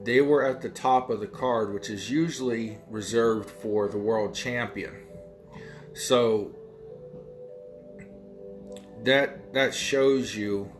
they 0.04 0.20
were 0.20 0.44
at 0.44 0.62
the 0.62 0.68
top 0.68 1.10
of 1.10 1.20
the 1.20 1.26
card, 1.26 1.72
which 1.72 1.88
is 1.88 2.10
usually 2.10 2.78
reserved 2.88 3.50
for 3.50 3.88
the 3.88 3.98
world 3.98 4.34
champion. 4.34 4.94
So 5.94 6.54
that 9.04 9.52
that 9.52 9.74
shows 9.74 10.34
you, 10.34 10.70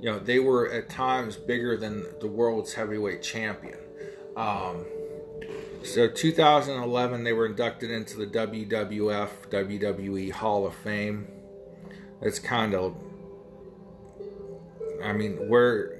you 0.00 0.10
know, 0.10 0.18
they 0.18 0.38
were 0.38 0.70
at 0.70 0.88
times 0.88 1.36
bigger 1.36 1.76
than 1.76 2.04
the 2.20 2.26
world's 2.26 2.74
heavyweight 2.74 3.22
champion. 3.22 3.78
Um, 4.36 4.84
so 5.84 6.08
2011, 6.08 7.24
they 7.24 7.32
were 7.32 7.46
inducted 7.46 7.90
into 7.90 8.16
the 8.16 8.26
WWF 8.26 9.28
WWE 9.50 10.32
Hall 10.32 10.66
of 10.66 10.74
Fame. 10.74 11.28
It's 12.22 12.38
kind 12.38 12.74
of, 12.74 12.96
I 15.04 15.12
mean, 15.12 15.48
we're 15.48 15.93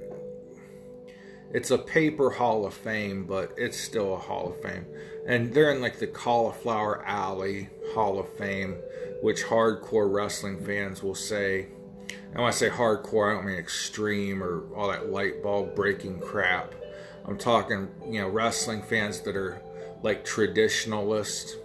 it's 1.53 1.71
a 1.71 1.77
paper 1.77 2.31
Hall 2.31 2.65
of 2.65 2.73
Fame, 2.73 3.25
but 3.25 3.53
it's 3.57 3.79
still 3.79 4.13
a 4.13 4.17
Hall 4.17 4.49
of 4.49 4.61
Fame. 4.61 4.85
And 5.27 5.53
they're 5.53 5.71
in 5.71 5.81
like 5.81 5.99
the 5.99 6.07
Cauliflower 6.07 7.03
Alley 7.05 7.69
Hall 7.93 8.19
of 8.19 8.29
Fame, 8.37 8.75
which 9.21 9.43
hardcore 9.43 10.11
wrestling 10.11 10.63
fans 10.63 11.01
will 11.01 11.15
say. 11.15 11.67
And 12.09 12.35
when 12.35 12.47
I 12.47 12.51
say 12.51 12.69
hardcore, 12.69 13.31
I 13.31 13.35
don't 13.35 13.45
mean 13.45 13.55
extreme 13.55 14.43
or 14.43 14.65
all 14.75 14.89
that 14.89 15.09
light 15.09 15.41
bulb 15.41 15.75
breaking 15.75 16.19
crap. 16.19 16.75
I'm 17.25 17.37
talking, 17.37 17.87
you 18.05 18.21
know, 18.21 18.27
wrestling 18.27 18.83
fans 18.83 19.21
that 19.21 19.35
are 19.35 19.61
like 20.03 20.25
traditionalist. 20.25 21.55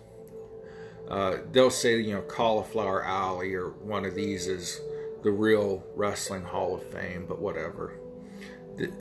Uh, 1.08 1.38
they'll 1.50 1.70
say, 1.70 2.00
you 2.00 2.14
know, 2.14 2.22
Cauliflower 2.22 3.04
Alley 3.04 3.54
or 3.54 3.70
one 3.70 4.04
of 4.04 4.14
these 4.14 4.46
is 4.46 4.80
the 5.22 5.30
real 5.30 5.84
Wrestling 5.96 6.44
Hall 6.44 6.74
of 6.74 6.82
Fame, 6.84 7.26
but 7.28 7.40
whatever. 7.40 7.98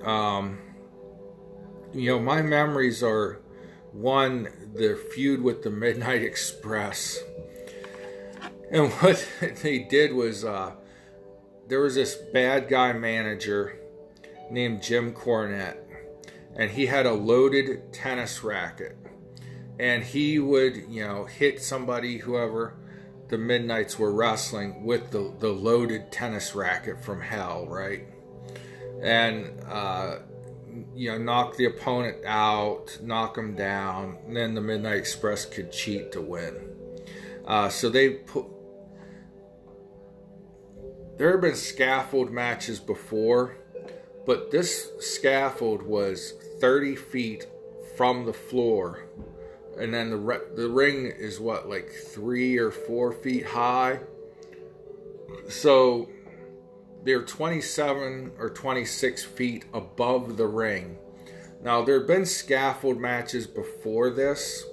Um, 0.03 0.57
you 1.93 2.11
know, 2.11 2.19
my 2.19 2.41
memories 2.41 3.03
are 3.03 3.41
one, 3.91 4.49
the 4.73 4.95
feud 5.13 5.41
with 5.41 5.63
the 5.63 5.69
Midnight 5.69 6.23
Express. 6.23 7.19
And 8.71 8.91
what 9.01 9.27
they 9.63 9.79
did 9.79 10.13
was 10.13 10.45
uh, 10.45 10.73
there 11.67 11.81
was 11.81 11.95
this 11.95 12.15
bad 12.15 12.67
guy 12.67 12.93
manager 12.93 13.79
named 14.51 14.81
Jim 14.81 15.13
Cornette 15.13 15.77
and 16.55 16.71
he 16.71 16.87
had 16.87 17.05
a 17.05 17.13
loaded 17.13 17.93
tennis 17.93 18.43
racket 18.43 18.97
and 19.79 20.03
he 20.03 20.39
would 20.39 20.75
you 20.89 21.05
know 21.05 21.25
hit 21.25 21.61
somebody 21.61 22.17
whoever 22.17 22.75
the 23.29 23.37
midnights 23.37 23.99
were 23.99 24.11
wrestling 24.11 24.83
with 24.83 25.11
the, 25.11 25.33
the 25.39 25.49
loaded 25.49 26.11
tennis 26.11 26.55
racket 26.55 27.01
from 27.03 27.21
hell 27.21 27.65
right 27.67 28.07
and 29.01 29.61
uh, 29.67 30.17
you 30.95 31.11
know 31.11 31.17
knock 31.17 31.55
the 31.57 31.65
opponent 31.65 32.17
out 32.25 32.97
knock 33.01 33.35
them 33.35 33.55
down 33.55 34.17
then 34.29 34.53
the 34.53 34.61
midnight 34.61 34.97
express 34.97 35.45
could 35.45 35.71
cheat 35.71 36.11
to 36.11 36.21
win 36.21 36.55
uh, 37.45 37.69
so 37.69 37.89
they 37.89 38.09
put 38.09 38.45
there 41.17 41.31
have 41.31 41.41
been 41.41 41.55
scaffold 41.55 42.31
matches 42.31 42.79
before 42.79 43.55
but 44.25 44.51
this 44.51 44.91
scaffold 44.99 45.81
was 45.81 46.33
30 46.59 46.95
feet 46.95 47.47
from 47.97 48.25
the 48.25 48.33
floor. 48.33 49.03
And 49.77 49.93
then 49.93 50.09
the, 50.09 50.17
re- 50.17 50.47
the 50.55 50.69
ring 50.69 51.07
is 51.07 51.39
what, 51.39 51.67
like 51.67 51.89
three 51.89 52.57
or 52.57 52.71
four 52.71 53.11
feet 53.11 53.45
high? 53.45 53.99
So 55.47 56.09
they're 57.03 57.23
27 57.23 58.33
or 58.37 58.49
26 58.49 59.23
feet 59.23 59.65
above 59.73 60.37
the 60.37 60.47
ring. 60.47 60.97
Now, 61.61 61.83
there 61.83 61.99
have 61.99 62.07
been 62.07 62.25
scaffold 62.25 62.99
matches 62.99 63.47
before 63.47 64.09
this, 64.09 64.63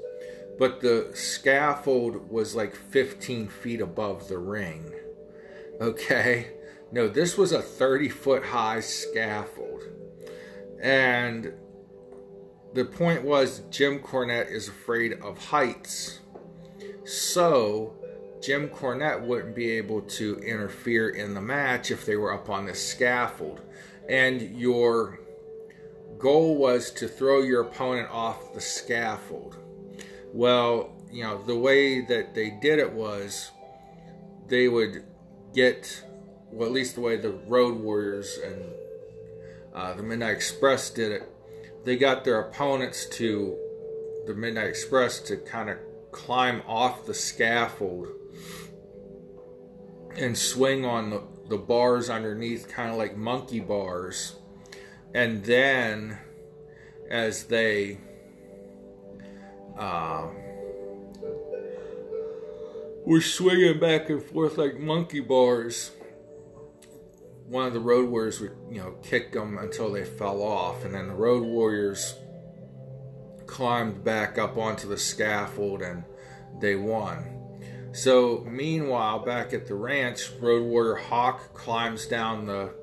but 0.59 0.81
the 0.81 1.11
scaffold 1.15 2.31
was 2.31 2.55
like 2.55 2.75
15 2.75 3.49
feet 3.49 3.81
above 3.81 4.29
the 4.29 4.39
ring. 4.39 4.93
Okay? 5.81 6.49
No, 6.93 7.09
this 7.09 7.37
was 7.37 7.53
a 7.53 7.61
30 7.61 8.09
foot 8.09 8.45
high 8.45 8.81
scaffold. 8.81 9.83
And 10.81 11.53
the 12.75 12.85
point 12.85 13.23
was 13.23 13.61
Jim 13.71 13.99
Cornette 13.99 14.51
is 14.51 14.69
afraid 14.69 15.15
of 15.15 15.39
heights. 15.39 16.21
So, 17.05 17.96
Jim 18.47 18.69
Cornette 18.69 19.23
wouldn't 19.23 19.57
be 19.57 19.73
able 19.73 20.03
to 20.03 20.37
interfere 20.39 21.09
in 21.09 21.35
the 21.35 21.41
match 21.41 21.91
if 21.91 22.07
they 22.07 22.15
were 22.15 22.33
up 22.33 22.49
on 22.49 22.65
the 22.65 22.75
scaffold. 22.77 23.61
And 24.09 24.41
your 24.57 25.19
goal 26.17 26.57
was 26.57 26.93
to 26.93 27.09
throw 27.09 27.43
your 27.43 27.63
opponent 27.63 28.09
off 28.09 28.55
the 28.55 28.61
scaffold. 28.61 29.57
Well, 30.33 30.93
you 31.11 31.25
know, 31.25 31.43
the 31.43 31.59
way 31.59 32.03
that 32.03 32.37
they 32.37 32.51
did 32.51 32.79
it 32.79 32.93
was 32.93 33.51
they 34.47 34.69
would 34.69 35.03
get, 35.53 36.05
well, 36.53 36.69
at 36.69 36.73
least 36.73 36.95
the 36.95 37.01
way 37.01 37.17
the 37.17 37.33
Road 37.49 37.81
Warriors 37.81 38.39
and 38.45 38.63
uh, 39.75 39.95
the 39.95 40.05
Midnight 40.05 40.37
Express 40.37 40.89
did 40.91 41.11
it, 41.11 41.23
they 41.85 41.97
got 41.97 42.23
their 42.23 42.39
opponents 42.39 43.07
to, 43.07 43.59
the 44.25 44.35
Midnight 44.35 44.69
Express, 44.69 45.19
to 45.23 45.37
kind 45.37 45.69
of 45.69 45.79
climb 46.11 46.62
off 46.66 47.07
the 47.07 47.14
scaffold 47.14 48.09
and 50.16 50.37
swing 50.37 50.85
on 50.85 51.11
the, 51.11 51.23
the 51.49 51.59
bars 51.59 52.09
underneath, 52.09 52.69
kind 52.69 52.90
of 52.90 52.97
like 52.97 53.16
monkey 53.16 53.61
bars. 53.61 54.37
And 55.14 55.45
then, 55.45 56.19
as 57.11 57.45
they 57.45 57.99
uh, 59.79 60.29
were 63.05 63.21
swinging 63.21 63.79
back 63.79 64.11
and 64.11 64.23
forth 64.23 64.59
like 64.59 64.79
monkey 64.79 65.21
bars, 65.21 65.92
one 67.47 67.66
of 67.66 67.73
the 67.73 67.81
road 67.81 68.09
warriors 68.09 68.40
would, 68.40 68.57
you 68.71 68.79
know, 68.79 68.97
kick 69.03 69.33
them 69.33 69.59
until 69.59 69.92
they 69.92 70.05
fell 70.05 70.42
off, 70.42 70.85
and 70.85 70.95
then 70.95 71.09
the 71.09 71.14
road 71.14 71.45
warriors 71.45 72.14
climbed 73.47 74.05
back 74.05 74.39
up 74.39 74.57
onto 74.57 74.89
the 74.89 74.99
scaffold 74.99 75.83
and 75.83 76.05
they 76.61 76.75
won. 76.77 77.37
So, 77.93 78.45
meanwhile, 78.49 79.21
back 79.21 79.55
at 79.55 79.67
the 79.67 79.75
ranch, 79.75 80.31
Road 80.39 80.65
Warrior 80.65 80.97
Hawk 80.97 81.55
climbs 81.55 82.07
down 82.07 82.45
the 82.45 82.75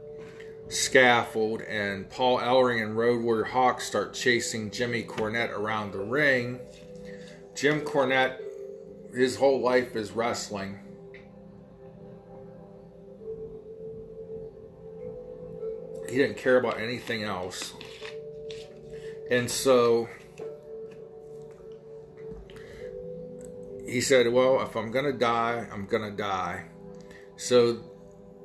scaffold, 0.70 1.62
and 1.62 2.10
Paul 2.10 2.40
Ellering 2.40 2.82
and 2.82 2.98
Road 2.98 3.22
Warrior 3.22 3.44
Hawk 3.44 3.80
start 3.80 4.14
chasing 4.14 4.72
Jimmy 4.72 5.04
Cornette 5.04 5.52
around 5.52 5.92
the 5.92 6.00
ring. 6.00 6.60
Jim 7.54 7.82
Cornette, 7.82 8.38
his 9.14 9.36
whole 9.36 9.62
life 9.62 9.96
is 9.96 10.12
wrestling. 10.12 10.80
He 16.10 16.18
didn't 16.18 16.38
care 16.38 16.58
about 16.58 16.80
anything 16.80 17.24
else. 17.24 17.74
And 19.30 19.50
so 19.50 20.10
he 23.94 24.02
said, 24.02 24.28
Well, 24.34 24.60
if 24.64 24.76
I'm 24.76 24.90
going 24.90 25.06
to 25.06 25.14
die, 25.14 25.68
I'm 25.72 25.86
going 25.86 26.10
to 26.10 26.18
die. 26.18 26.66
So 27.36 27.84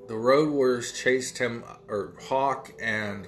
the 0.07 0.17
Road 0.17 0.51
Warriors 0.51 0.93
chased 0.93 1.39
him, 1.39 1.65
or 1.89 2.13
Hawk 2.29 2.73
and 2.79 3.27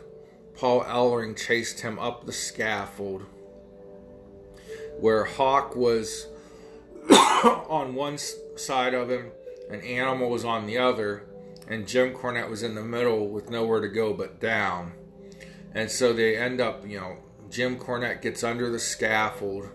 Paul 0.54 0.84
Ellering 0.84 1.34
chased 1.34 1.80
him 1.80 1.98
up 1.98 2.26
the 2.26 2.32
scaffold, 2.32 3.24
where 4.98 5.24
Hawk 5.24 5.74
was 5.74 6.26
on 7.10 7.94
one 7.94 8.18
side 8.18 8.92
of 8.92 9.10
him 9.10 9.30
and 9.70 9.82
Animal 9.82 10.28
was 10.28 10.44
on 10.44 10.66
the 10.66 10.76
other, 10.76 11.24
and 11.68 11.88
Jim 11.88 12.12
Cornette 12.12 12.50
was 12.50 12.62
in 12.62 12.74
the 12.74 12.84
middle 12.84 13.28
with 13.28 13.48
nowhere 13.48 13.80
to 13.80 13.88
go 13.88 14.12
but 14.12 14.40
down. 14.40 14.92
And 15.74 15.90
so 15.90 16.12
they 16.12 16.36
end 16.36 16.60
up, 16.60 16.86
you 16.86 17.00
know, 17.00 17.16
Jim 17.48 17.78
Cornette 17.78 18.20
gets 18.20 18.44
under 18.44 18.70
the 18.70 18.78
scaffold 18.78 19.70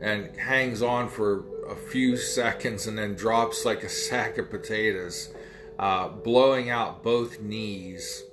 and 0.00 0.36
hangs 0.36 0.82
on 0.82 1.08
for 1.08 1.44
a 1.70 1.76
few 1.76 2.16
seconds 2.16 2.86
and 2.86 2.98
then 2.98 3.14
drops 3.14 3.64
like 3.64 3.82
a 3.82 3.88
sack 3.88 4.38
of 4.38 4.50
potatoes, 4.50 5.34
uh, 5.78 6.08
blowing 6.08 6.70
out 6.70 7.02
both 7.02 7.40
knees. 7.40 8.24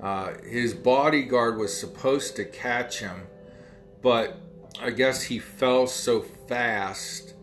Uh, 0.00 0.34
his 0.48 0.74
bodyguard 0.74 1.58
was 1.58 1.78
supposed 1.78 2.36
to 2.36 2.44
catch 2.44 3.00
him, 3.00 3.26
but 4.02 4.38
I 4.80 4.90
guess 4.90 5.24
he 5.24 5.38
fell 5.38 5.86
so 5.86 6.22
fast 6.48 7.34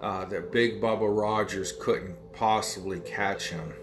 uh, 0.00 0.24
that 0.26 0.52
Big 0.52 0.80
Bubba 0.80 1.08
Rogers 1.08 1.72
couldn't 1.72 2.16
possibly 2.32 3.00
catch 3.00 3.50
him. 3.50 3.74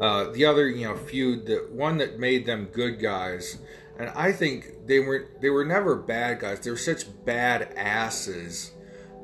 Uh, 0.00 0.30
the 0.32 0.44
other, 0.44 0.68
you 0.68 0.86
know, 0.86 0.96
feud, 0.96 1.46
that 1.46 1.70
one 1.70 1.98
that 1.98 2.18
made 2.18 2.44
them 2.44 2.66
good 2.66 3.00
guys, 3.00 3.58
and 3.96 4.10
I 4.10 4.32
think 4.32 4.86
they 4.86 4.98
were 4.98 5.28
they 5.40 5.50
were 5.50 5.64
never 5.64 5.94
bad 5.94 6.40
guys. 6.40 6.60
They 6.60 6.70
were 6.70 6.76
such 6.76 7.04
bad 7.24 7.72
asses 7.76 8.72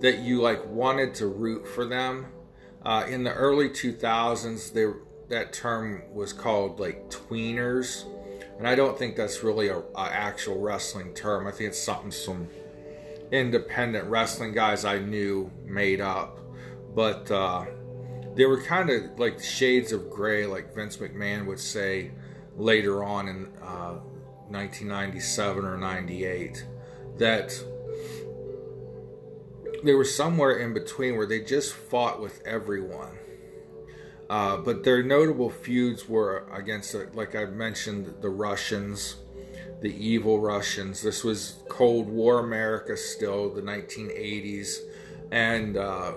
that 0.00 0.20
you 0.20 0.40
like 0.40 0.66
wanted 0.66 1.14
to 1.16 1.26
root 1.26 1.66
for 1.66 1.84
them. 1.84 2.26
Uh, 2.82 3.04
in 3.08 3.24
the 3.24 3.32
early 3.32 3.68
2000s, 3.68 4.72
they, 4.72 4.86
that 5.28 5.52
term 5.52 6.02
was 6.12 6.32
called 6.32 6.80
like 6.80 7.10
tweeners, 7.10 8.04
and 8.58 8.66
I 8.66 8.74
don't 8.74 8.98
think 8.98 9.16
that's 9.16 9.42
really 9.42 9.68
a, 9.68 9.78
a 9.78 10.08
actual 10.10 10.58
wrestling 10.60 11.14
term. 11.14 11.46
I 11.46 11.50
think 11.50 11.70
it's 11.70 11.82
something 11.82 12.10
some 12.10 12.48
independent 13.30 14.08
wrestling 14.08 14.52
guys 14.52 14.84
I 14.84 14.98
knew 14.98 15.50
made 15.64 16.00
up, 16.00 16.38
but 16.94 17.30
uh, 17.30 17.66
they 18.34 18.46
were 18.46 18.60
kind 18.62 18.90
of 18.90 19.18
like 19.18 19.42
shades 19.42 19.92
of 19.92 20.10
gray, 20.10 20.46
like 20.46 20.74
Vince 20.74 20.96
McMahon 20.96 21.46
would 21.46 21.60
say 21.60 22.12
later 22.56 23.04
on 23.04 23.28
in 23.28 23.46
uh, 23.62 23.98
1997 24.48 25.64
or 25.64 25.76
98. 25.76 26.66
That 27.18 27.52
they 29.82 29.94
were 29.94 30.04
somewhere 30.04 30.58
in 30.58 30.72
between 30.74 31.16
where 31.16 31.26
they 31.26 31.40
just 31.40 31.72
fought 31.72 32.20
with 32.20 32.44
everyone. 32.46 33.18
Uh, 34.28 34.56
but 34.58 34.84
their 34.84 35.02
notable 35.02 35.50
feuds 35.50 36.08
were 36.08 36.46
against, 36.52 36.94
like 37.14 37.34
I 37.34 37.46
mentioned, 37.46 38.14
the 38.20 38.28
Russians, 38.28 39.16
the 39.80 39.92
evil 39.92 40.40
Russians. 40.40 41.02
This 41.02 41.24
was 41.24 41.56
Cold 41.68 42.08
War 42.08 42.38
America 42.38 42.96
still, 42.96 43.52
the 43.52 43.62
1980s, 43.62 44.78
and 45.32 45.76
uh, 45.76 46.12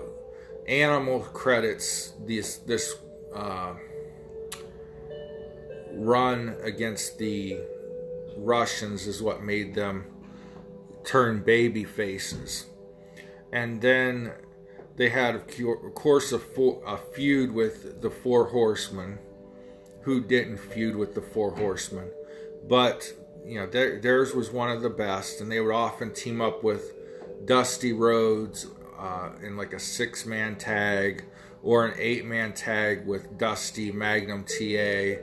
Animal 0.66 1.20
credits 1.20 2.14
this 2.24 2.56
this 2.56 2.94
uh, 3.34 3.74
run 5.92 6.56
against 6.62 7.18
the 7.18 7.58
Russians 8.38 9.06
is 9.06 9.20
what 9.20 9.42
made 9.42 9.74
them 9.74 10.06
turn 11.04 11.42
baby 11.42 11.84
faces 11.84 12.64
and 13.54 13.80
then 13.80 14.32
they 14.96 15.08
had, 15.08 15.36
of 15.36 15.46
course, 15.94 16.32
a, 16.32 16.40
a, 16.86 16.98
feud 17.14 17.52
with 17.52 18.02
the 18.02 18.10
Four 18.10 18.46
Horsemen. 18.46 19.18
Who 20.02 20.20
didn't 20.20 20.58
feud 20.58 20.96
with 20.96 21.14
the 21.14 21.22
Four 21.22 21.52
Horsemen? 21.52 22.10
But 22.68 23.10
you 23.46 23.60
know, 23.60 23.66
their, 23.66 24.00
theirs 24.00 24.34
was 24.34 24.50
one 24.50 24.70
of 24.70 24.82
the 24.82 24.90
best, 24.90 25.40
and 25.40 25.50
they 25.50 25.60
would 25.60 25.72
often 25.72 26.12
team 26.12 26.40
up 26.40 26.64
with 26.64 26.94
Dusty 27.44 27.92
Rhodes 27.92 28.66
uh, 28.98 29.30
in 29.40 29.56
like 29.56 29.72
a 29.72 29.78
six-man 29.78 30.56
tag 30.56 31.24
or 31.62 31.86
an 31.86 31.94
eight-man 31.96 32.54
tag 32.54 33.06
with 33.06 33.38
Dusty, 33.38 33.92
Magnum 33.92 34.44
TA, 34.44 35.20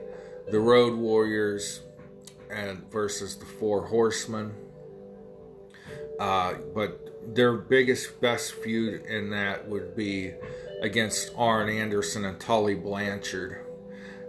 the 0.50 0.60
Road 0.60 0.98
Warriors, 0.98 1.82
and 2.50 2.90
versus 2.92 3.36
the 3.36 3.46
Four 3.46 3.88
Horsemen. 3.88 4.54
Uh, 6.20 6.54
but 6.74 7.11
their 7.26 7.54
biggest 7.54 8.20
best 8.22 8.54
feud 8.54 9.06
in 9.06 9.30
that 9.32 9.68
would 9.68 9.96
be 9.96 10.34
against 10.82 11.32
Arn 11.36 11.70
Anderson 11.70 12.26
and 12.26 12.40
Tully 12.40 12.76
Blanchard. 12.76 13.66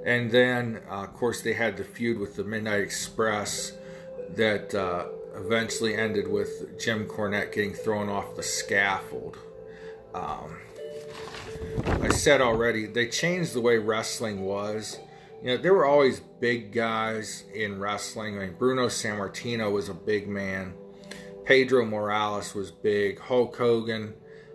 And 0.04 0.30
then, 0.30 0.82
uh, 0.90 1.04
of 1.04 1.14
course, 1.14 1.40
they 1.42 1.52
had 1.52 1.76
the 1.76 1.84
feud 1.84 2.18
with 2.18 2.36
the 2.36 2.44
Midnight 2.44 2.80
Express 2.80 3.72
that 4.34 4.74
uh, 4.74 5.06
eventually 5.34 5.94
ended 5.94 6.28
with 6.28 6.78
Jim 6.78 7.06
Cornette 7.06 7.52
getting 7.52 7.72
thrown 7.72 8.08
off 8.08 8.34
the 8.36 8.42
scaffold. 8.42 9.38
Um, 10.14 10.58
I 11.86 12.08
said 12.08 12.40
already, 12.40 12.86
they 12.86 13.08
changed 13.08 13.54
the 13.54 13.60
way 13.60 13.78
wrestling 13.78 14.42
was 14.42 14.98
you 15.42 15.48
know, 15.48 15.56
there 15.56 15.74
were 15.74 15.84
always 15.84 16.20
big 16.20 16.72
guys 16.72 17.44
in 17.52 17.80
wrestling. 17.80 18.36
I 18.38 18.46
mean, 18.46 18.54
Bruno 18.56 18.86
Sammartino 18.86 19.72
was 19.72 19.88
a 19.88 19.94
big 19.94 20.28
man. 20.28 20.74
Pedro 21.44 21.84
Morales 21.84 22.54
was 22.54 22.70
big. 22.70 23.18
Hulk 23.18 23.56
Hogan 23.56 24.14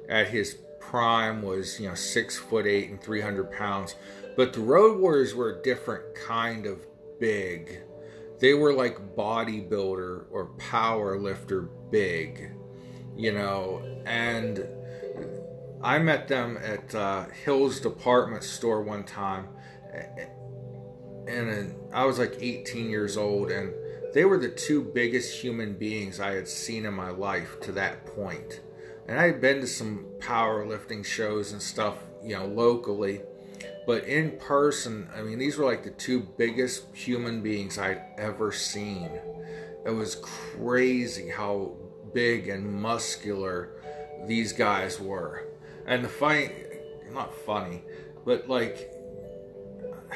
at 0.10 0.30
his 0.30 0.58
prime 0.80 1.42
was, 1.42 1.80
you 1.80 1.90
know, 1.90 1.96
six 1.96 2.38
foot 2.38 2.66
eight 2.66 2.90
and 2.90 3.02
300 3.02 3.52
pounds. 3.52 3.96
But 4.36 4.54
the 4.54 4.62
Road 4.62 5.00
Warriors 5.00 5.36
were 5.36 5.60
a 5.60 5.62
different 5.64 6.16
kind 6.16 6.66
of 6.66 6.86
big. 7.20 7.82
They 8.40 8.54
were 8.54 8.74
like 8.74 9.16
bodybuilder 9.16 10.26
or 10.32 10.46
power 10.58 11.20
lifter 11.20 11.64
big, 11.92 12.52
you 13.16 13.34
know, 13.34 13.82
and 14.06 14.68
I 15.82 16.00
met 16.00 16.28
them 16.28 16.58
at 16.58 16.94
uh, 16.94 17.26
Hill's 17.44 17.80
department 17.80 18.44
store 18.44 18.82
one 18.82 19.04
time, 19.04 19.48
and 21.28 21.76
I 21.94 22.06
was 22.06 22.20
like 22.20 22.36
18 22.40 22.90
years 22.90 23.18
old, 23.18 23.52
and 23.52 23.74
they 24.18 24.26
were 24.26 24.40
the 24.40 24.50
two 24.50 24.82
biggest 24.82 25.44
human 25.44 25.74
beings 25.74 26.20
I 26.20 26.32
had 26.32 26.48
seen 26.48 26.88
in 26.88 26.94
my 26.96 27.12
life 27.12 27.60
to 27.62 27.72
that 27.74 28.04
point. 28.08 28.62
And 29.08 29.20
I 29.20 29.28
had 29.28 29.40
been 29.40 29.62
to 29.62 29.68
some 29.68 30.08
powerlifting 30.18 31.06
shows 31.06 31.52
and 31.52 31.62
stuff, 31.62 31.98
you 32.24 32.36
know, 32.36 32.48
locally, 32.48 33.22
but 33.86 34.06
in 34.06 34.40
person, 34.40 35.08
I 35.16 35.22
mean, 35.22 35.38
these 35.38 35.56
were 35.56 35.66
like 35.66 35.84
the 35.84 35.92
two 35.92 36.22
biggest 36.36 36.96
human 36.96 37.44
beings 37.44 37.78
I'd 37.78 38.02
ever 38.18 38.52
seen. 38.52 39.12
It 39.86 39.92
was 39.92 40.16
crazy 40.16 41.30
how 41.30 41.78
big 42.12 42.50
and 42.50 42.74
muscular 42.74 43.70
these 44.26 44.52
guys 44.52 45.00
were. 45.00 45.48
And 45.86 46.04
the 46.04 46.10
fight, 46.10 46.56
not 47.14 47.36
funny, 47.36 47.84
but 48.26 48.50
like 48.50 48.92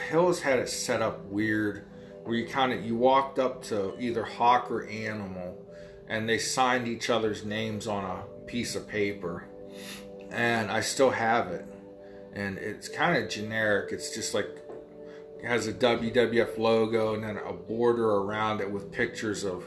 Hills 0.10 0.42
had 0.42 0.58
it 0.58 0.70
set 0.70 1.04
up 1.04 1.24
weird 1.26 1.86
where 2.24 2.36
you 2.36 2.48
kind 2.48 2.74
of 2.74 2.86
you 2.86 2.96
walked 2.96 3.40
up 3.40 3.64
to 3.64 3.94
either 4.00 4.24
Hawk 4.24 4.70
or 4.70 4.86
Animal 4.88 5.58
and 6.08 6.28
they 6.28 6.38
signed 6.38 6.88
each 6.88 7.10
other's 7.10 7.46
names 7.46 7.88
on 7.88 8.04
a 8.04 8.24
piece 8.46 8.76
of 8.76 8.88
paper. 8.88 9.46
And 10.30 10.72
I 10.72 10.82
still 10.82 11.12
have 11.12 11.48
it. 11.48 11.66
And 12.34 12.58
it's 12.58 12.88
kind 12.88 13.22
of 13.22 13.30
generic. 13.30 13.92
It's 13.92 14.14
just 14.14 14.34
like 14.34 14.48
it 15.42 15.46
has 15.46 15.68
a 15.68 15.74
WWF 15.74 16.58
logo 16.58 17.14
and 17.14 17.24
then 17.24 17.38
a 17.38 17.54
border 17.54 18.10
around 18.18 18.62
it 18.62 18.70
with 18.70 18.92
pictures 18.92 19.44
of 19.44 19.64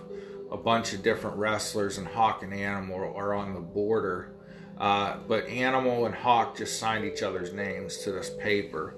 a 0.51 0.57
bunch 0.57 0.93
of 0.93 1.03
different 1.03 1.37
wrestlers 1.37 1.99
and 1.99 2.07
Hawk 2.07 2.43
and 2.43 2.55
Animal 2.55 3.13
are 3.17 3.35
on 3.35 3.55
the 3.55 3.61
border 3.61 4.35
uh, 4.79 5.19
but 5.29 5.47
Animal 5.47 6.07
and 6.07 6.15
Hawk 6.15 6.57
just 6.57 6.79
signed 6.79 7.05
each 7.05 7.23
other's 7.23 7.53
names 7.53 7.99
to 7.99 8.13
this 8.13 8.31
paper. 8.31 8.95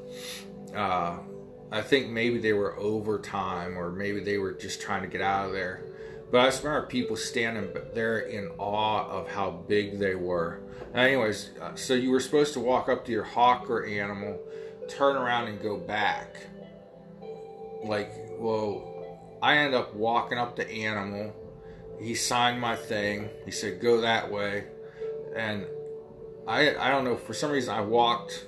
Uh, 0.74 1.18
I 1.70 1.82
think 1.82 2.08
maybe 2.08 2.38
they 2.38 2.52
were 2.52 2.78
overtime 2.78 3.76
or 3.76 3.90
maybe 3.90 4.20
they 4.20 4.38
were 4.38 4.52
just 4.52 4.80
trying 4.80 5.02
to 5.02 5.08
get 5.08 5.20
out 5.20 5.46
of 5.46 5.52
there. 5.52 5.84
But 6.30 6.40
I 6.40 6.44
just 6.46 6.64
remember 6.64 6.86
people 6.86 7.16
standing 7.16 7.68
there 7.94 8.20
in 8.20 8.48
awe 8.58 9.08
of 9.08 9.28
how 9.28 9.50
big 9.50 9.98
they 9.98 10.14
were. 10.14 10.60
Anyways, 10.94 11.50
uh, 11.60 11.74
so 11.74 11.94
you 11.94 12.10
were 12.10 12.20
supposed 12.20 12.52
to 12.54 12.60
walk 12.60 12.88
up 12.88 13.04
to 13.06 13.12
your 13.12 13.24
hawk 13.24 13.70
or 13.70 13.84
animal, 13.86 14.40
turn 14.88 15.16
around 15.16 15.48
and 15.48 15.60
go 15.62 15.76
back. 15.76 16.36
Like, 17.84 18.12
well, 18.38 19.20
I 19.42 19.58
end 19.58 19.74
up 19.74 19.94
walking 19.94 20.38
up 20.38 20.56
to 20.56 20.68
animal. 20.68 21.34
He 22.00 22.14
signed 22.14 22.60
my 22.60 22.76
thing. 22.76 23.28
He 23.44 23.50
said, 23.50 23.80
go 23.80 24.00
that 24.00 24.30
way 24.30 24.64
and 25.36 25.66
I 26.48 26.76
I 26.76 26.90
don't 26.90 27.04
know 27.04 27.16
for 27.16 27.34
some 27.34 27.50
reason 27.50 27.74
I 27.74 27.82
walked 27.82 28.46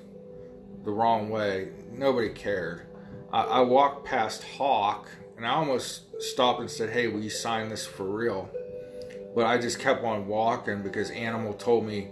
the 0.85 0.91
wrong 0.91 1.29
way. 1.29 1.69
Nobody 1.93 2.31
cared. 2.31 2.87
I, 3.33 3.43
I 3.43 3.61
walked 3.61 4.05
past 4.05 4.43
Hawk 4.43 5.09
and 5.37 5.47
I 5.47 5.51
almost 5.51 6.21
stopped 6.23 6.61
and 6.61 6.71
said, 6.71 6.91
"Hey, 6.91 7.09
will 7.09 7.21
you 7.21 7.31
sign 7.31 7.69
this 7.69 7.87
for 7.87 8.05
real?" 8.05 8.51
But 9.35 9.47
I 9.47 9.59
just 9.59 9.79
kept 9.79 10.05
on 10.05 10.27
walking 10.27 10.83
because 10.83 11.11
Animal 11.11 11.55
told 11.55 11.87
me 11.87 12.09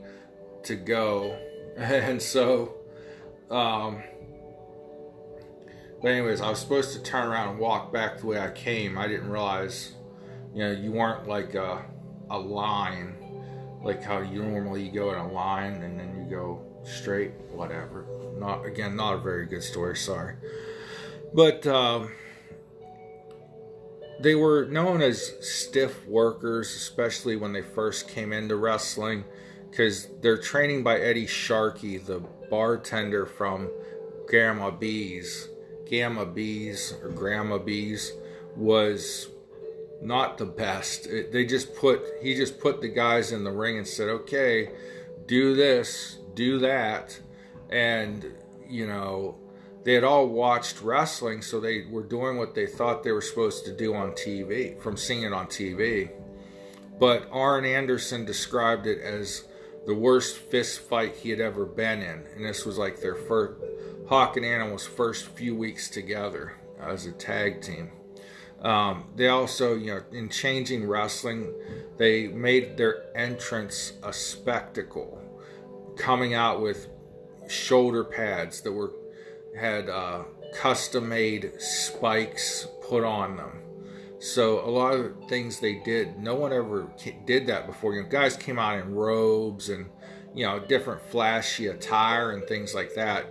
to 0.65 0.77
go, 0.77 1.37
and 1.77 2.21
so. 2.21 2.75
Um, 3.51 4.03
but 6.03 6.09
anyways, 6.09 6.41
I 6.41 6.51
was 6.51 6.59
supposed 6.59 6.93
to 6.93 7.03
turn 7.03 7.27
around 7.27 7.51
and 7.51 7.59
walk 7.59 7.93
back 7.93 8.19
the 8.19 8.27
way 8.27 8.39
I 8.39 8.51
came. 8.51 8.99
I 8.99 9.09
didn't 9.09 9.31
realize, 9.31 9.95
you 10.55 10.63
know, 10.63 10.71
you 10.71 10.93
weren't 10.93 11.27
like 11.27 11.55
a, 11.55 11.85
a 12.29 12.39
line 12.39 13.17
like 13.87 14.03
how 14.03 14.21
you 14.21 14.43
normally 14.43 14.89
go 14.89 15.13
in 15.13 15.19
a 15.19 15.33
line 15.33 15.83
and 15.83 15.99
then 15.99 16.17
you 16.17 16.29
go 16.29 16.61
straight, 16.83 17.33
whatever. 17.53 18.05
Not 18.37 18.67
again, 18.67 18.97
not 18.97 19.15
a 19.15 19.19
very 19.19 19.47
good 19.47 19.63
story. 19.63 19.97
Sorry, 19.97 20.35
but 21.37 21.67
um, 21.67 22.11
they 24.19 24.35
were 24.35 24.65
known 24.65 25.03
as 25.03 25.35
stiff 25.47 26.07
workers, 26.07 26.75
especially 26.75 27.37
when 27.37 27.53
they 27.53 27.61
first 27.61 28.09
came 28.09 28.33
into 28.33 28.57
wrestling, 28.57 29.23
because 29.71 30.09
they're 30.23 30.39
training 30.39 30.83
by 30.83 30.99
Eddie 30.99 31.27
Sharkey, 31.27 31.99
the 31.99 32.21
bartender 32.49 33.27
from 33.27 33.71
Grandma 34.27 34.71
B's. 34.71 35.49
Gamma 35.85 36.25
B's 36.25 36.95
or 37.03 37.11
Grandma 37.11 37.59
B's 37.59 38.13
was 38.57 39.29
not 40.01 40.39
the 40.39 40.47
best. 40.47 41.07
It, 41.07 41.33
they 41.33 41.45
just 41.45 41.77
put 41.77 42.03
he 42.23 42.35
just 42.35 42.59
put 42.59 42.81
the 42.81 42.89
guys 42.89 43.31
in 43.33 43.45
the 43.45 43.53
ring 43.53 43.77
and 43.77 43.87
said, 43.87 44.09
"Okay, 44.09 44.71
do 45.27 45.55
this, 45.55 46.19
do 46.35 46.59
that," 46.59 47.21
and 47.71 48.27
you 48.69 48.87
know 48.87 49.39
they 49.87 49.93
had 49.93 50.03
all 50.03 50.27
watched 50.27 50.83
wrestling, 50.83 51.41
so 51.43 51.61
they 51.61 51.85
were 51.89 52.03
doing 52.03 52.39
what 52.39 52.57
they 52.57 52.67
thought 52.67 53.05
they 53.05 53.13
were 53.13 53.21
supposed 53.21 53.65
to 53.67 53.73
do 53.73 53.95
on 53.95 54.11
TV 54.11 54.77
from 54.83 54.97
seeing 54.97 55.23
it 55.23 55.33
on 55.33 55.47
TV. 55.47 56.11
But 56.99 57.29
Arn 57.31 57.65
Anderson 57.65 58.25
described 58.25 58.89
it 58.89 59.01
as 59.01 59.45
the 59.87 59.95
worst 59.95 60.39
fist 60.39 60.81
fight 60.81 61.15
he 61.15 61.31
had 61.31 61.39
ever 61.39 61.65
been 61.65 62.03
in, 62.03 62.25
and 62.35 62.45
this 62.45 62.67
was 62.67 62.79
like 62.79 63.01
their 63.01 63.15
first 63.15 63.63
Hawk 64.09 64.37
and 64.37 64.45
Animal's 64.45 64.85
first 64.85 65.27
few 65.27 65.55
weeks 65.55 65.89
together 65.89 66.55
as 66.81 67.07
a 67.07 67.13
tag 67.13 67.63
team. 67.63 67.93
Um, 68.63 69.05
they 69.15 69.29
also, 69.29 69.77
you 69.77 69.95
know, 69.95 70.03
in 70.11 70.31
changing 70.31 70.89
wrestling, 70.89 71.55
they 71.97 72.27
made 72.27 72.77
their 72.77 73.17
entrance 73.17 73.93
a 74.03 74.13
spectacle, 74.13 75.23
coming 75.97 76.35
out 76.35 76.61
with 76.61 76.89
shoulder 77.47 78.03
pads 78.03 78.63
that 78.63 78.73
were 78.73 78.91
had 79.59 79.89
uh, 79.89 80.25
custom-made 80.55 81.53
spikes 81.61 82.67
put 82.89 83.05
on 83.05 83.37
them. 83.37 83.63
So 84.19 84.61
a 84.67 84.71
lot 84.71 84.95
of 84.95 85.13
things 85.29 85.61
they 85.61 85.75
did, 85.85 86.19
no 86.19 86.35
one 86.35 86.53
ever 86.53 86.91
did 87.27 87.47
that 87.47 87.67
before. 87.67 87.95
You 87.95 88.03
know, 88.03 88.09
guys 88.09 88.37
came 88.37 88.59
out 88.59 88.79
in 88.79 88.95
robes 88.95 89.69
and 89.69 89.87
you 90.35 90.47
know 90.47 90.59
different 90.59 91.03
flashy 91.11 91.67
attire 91.67 92.33
and 92.33 92.47
things 92.47 92.75
like 92.75 92.95
that, 92.95 93.27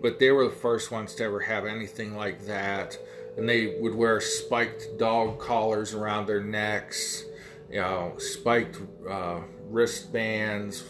but 0.00 0.18
they 0.18 0.30
were 0.30 0.44
the 0.44 0.54
first 0.54 0.90
ones 0.90 1.14
to 1.16 1.24
ever 1.24 1.40
have 1.40 1.66
anything 1.66 2.16
like 2.16 2.46
that 2.46 2.98
and 3.36 3.48
they 3.48 3.76
would 3.80 3.94
wear 3.94 4.20
spiked 4.20 4.98
dog 4.98 5.38
collars 5.38 5.94
around 5.94 6.26
their 6.26 6.42
necks, 6.42 7.24
you 7.70 7.80
know, 7.80 8.14
spiked 8.18 8.78
uh, 9.08 9.40
wristbands, 9.68 10.84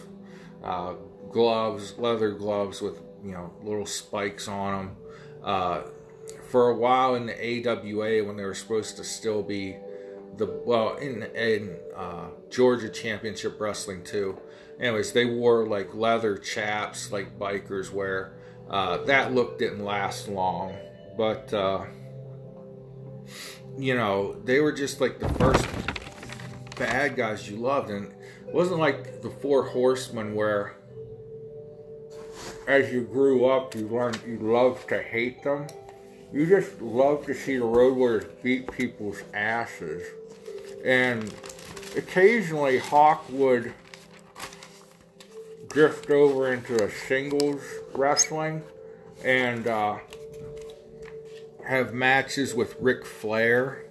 uh, 0.64 0.94
gloves, 1.30 1.96
leather 1.98 2.32
gloves 2.32 2.82
with 2.82 3.00
you 3.24 3.32
know 3.32 3.52
little 3.62 3.86
spikes 3.86 4.48
on 4.48 4.86
them. 4.86 4.96
Uh, 5.42 5.82
for 6.48 6.68
a 6.68 6.74
while 6.74 7.14
in 7.14 7.26
the 7.26 7.66
AWA, 7.66 8.24
when 8.24 8.36
they 8.36 8.44
were 8.44 8.54
supposed 8.54 8.96
to 8.96 9.04
still 9.04 9.42
be 9.42 9.76
the 10.36 10.46
well 10.64 10.96
in 10.96 11.22
in 11.34 11.76
uh, 11.96 12.28
Georgia 12.50 12.88
Championship 12.88 13.60
Wrestling 13.60 14.04
too. 14.04 14.38
Anyways, 14.80 15.12
they 15.12 15.26
wore 15.26 15.66
like 15.66 15.94
leather 15.94 16.36
chaps 16.36 17.12
like 17.12 17.38
bikers 17.38 17.92
wear. 17.92 18.34
Uh, 18.70 18.98
that 19.04 19.34
look 19.34 19.58
didn't 19.58 19.84
last 19.84 20.28
long, 20.28 20.74
but 21.16 21.52
uh, 21.52 21.84
you 23.78 23.94
know, 23.94 24.36
they 24.44 24.60
were 24.60 24.72
just 24.72 25.00
like 25.00 25.18
the 25.18 25.28
first 25.30 25.66
bad 26.76 27.16
guys 27.16 27.48
you 27.48 27.56
loved. 27.56 27.90
And 27.90 28.12
it 28.46 28.54
wasn't 28.54 28.80
like 28.80 29.22
the 29.22 29.30
Four 29.30 29.64
Horsemen 29.64 30.34
where 30.34 30.76
as 32.66 32.92
you 32.92 33.02
grew 33.02 33.46
up, 33.46 33.74
you 33.74 33.88
learned 33.88 34.20
you 34.26 34.38
loved 34.38 34.88
to 34.88 35.02
hate 35.02 35.42
them. 35.42 35.66
You 36.32 36.46
just 36.46 36.80
loved 36.80 37.26
to 37.26 37.34
see 37.34 37.58
the 37.58 37.64
Road 37.64 37.96
Warriors 37.96 38.24
beat 38.42 38.70
people's 38.72 39.22
asses. 39.34 40.06
And 40.84 41.32
occasionally, 41.96 42.78
Hawk 42.78 43.24
would 43.30 43.72
drift 45.68 46.10
over 46.10 46.52
into 46.52 46.82
a 46.82 46.90
singles 46.90 47.62
wrestling. 47.94 48.62
And, 49.24 49.66
uh, 49.66 49.98
have 51.66 51.94
matches 51.94 52.54
with 52.54 52.76
Ric 52.80 53.04
Flair. 53.04 53.84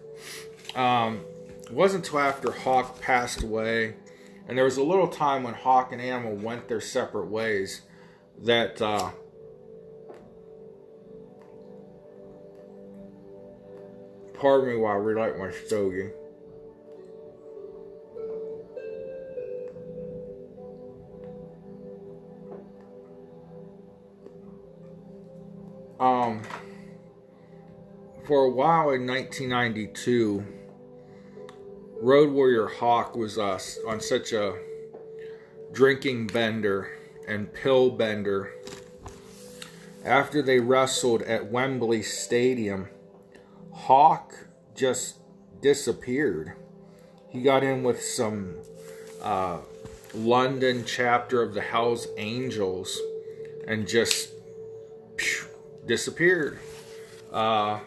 Um, 0.76 1.22
it 1.64 1.72
wasn't 1.72 2.06
until 2.06 2.20
after 2.20 2.52
Hawk 2.52 3.02
passed 3.02 3.44
away, 3.44 3.96
and 4.48 4.58
there 4.58 4.66
was 4.66 4.78
a 4.78 4.84
little 4.84 5.08
time 5.08 5.44
when 5.44 5.54
Hawk 5.54 5.92
and 5.92 6.02
Animal 6.02 6.36
went 6.36 6.68
their 6.68 6.82
separate 6.82 7.28
ways, 7.28 7.82
that 8.42 8.82
uh, 8.82 9.12
pardon 14.34 14.70
me 14.70 14.76
while 14.78 14.94
I 14.94 14.96
relight 14.96 15.38
my 15.38 15.52
stogie. 15.52 16.10
Um, 26.00 26.42
for 28.26 28.46
a 28.46 28.50
while 28.50 28.90
in 28.90 29.06
1992, 29.06 30.44
Road 32.02 32.32
Warrior 32.32 32.66
Hawk 32.66 33.16
was 33.16 33.38
uh, 33.38 33.60
on 33.88 34.00
such 34.00 34.34
a 34.34 34.58
drinking 35.72 36.26
bender 36.26 36.90
and 37.32 37.54
pill 37.54 37.90
bender. 37.90 38.52
After 40.04 40.42
they 40.42 40.60
wrestled 40.60 41.22
at 41.22 41.50
Wembley 41.50 42.04
Stadium, 42.04 42.90
Hawk 43.72 44.34
just 44.76 45.20
disappeared. 45.62 46.54
He 47.30 47.42
got 47.42 47.64
in 47.64 47.84
with 47.84 48.02
some 48.04 48.56
uh, 49.22 49.60
London 50.14 50.84
chapter 50.86 51.42
of 51.42 51.54
the 51.54 51.62
Hells 51.62 52.08
Angels 52.18 53.00
and 53.66 53.88
just 53.88 54.32
phew, 55.18 55.48
disappeared. 55.86 56.60
Uh, 57.32 57.80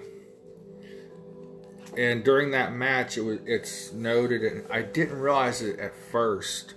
and 1.99 2.25
during 2.25 2.53
that 2.53 2.73
match, 2.73 3.19
it 3.19 3.23
was 3.23 3.41
it's 3.45 3.93
noted, 3.93 4.43
and 4.43 4.65
I 4.71 4.83
didn't 4.83 5.19
realize 5.19 5.61
it 5.61 5.79
at 5.79 5.95
first. 5.95 6.75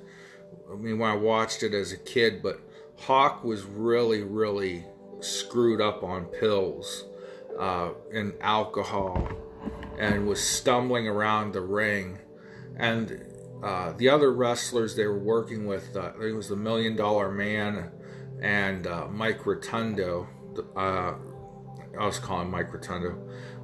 I 0.71 0.75
mean, 0.75 0.99
when 0.99 1.09
I 1.09 1.15
watched 1.15 1.63
it 1.63 1.73
as 1.73 1.91
a 1.91 1.97
kid, 1.97 2.41
but 2.43 2.59
Hawk 2.97 3.43
was 3.43 3.63
really, 3.63 4.23
really 4.23 4.85
screwed 5.19 5.81
up 5.81 6.03
on 6.03 6.25
pills 6.25 7.05
uh, 7.59 7.91
and 8.13 8.33
alcohol, 8.41 9.27
and 9.97 10.27
was 10.27 10.41
stumbling 10.41 11.07
around 11.07 11.53
the 11.53 11.61
ring. 11.61 12.19
And 12.77 13.25
uh, 13.63 13.93
the 13.93 14.09
other 14.09 14.31
wrestlers 14.31 14.95
they 14.95 15.07
were 15.07 15.17
working 15.17 15.65
with, 15.65 15.95
uh, 15.95 16.13
it 16.21 16.33
was 16.33 16.49
the 16.49 16.55
Million 16.55 16.95
Dollar 16.95 17.31
Man 17.31 17.91
and 18.41 18.85
uh, 18.85 19.07
Mike 19.07 19.45
Rotundo. 19.45 20.27
Uh, 20.75 21.13
I 21.99 22.05
was 22.05 22.19
calling 22.19 22.51
Mike 22.51 22.71
Rotundo, 22.71 23.17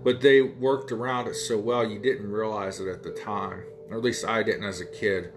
but 0.04 0.22
they 0.22 0.42
worked 0.42 0.92
around 0.92 1.28
it 1.28 1.36
so 1.36 1.58
well 1.58 1.88
you 1.88 2.00
didn't 2.00 2.32
realize 2.32 2.80
it 2.80 2.88
at 2.88 3.04
the 3.04 3.12
time, 3.12 3.64
or 3.90 3.98
at 3.98 4.04
least 4.04 4.26
I 4.26 4.42
didn't 4.42 4.64
as 4.64 4.82
a 4.82 4.86
kid. 4.86 5.32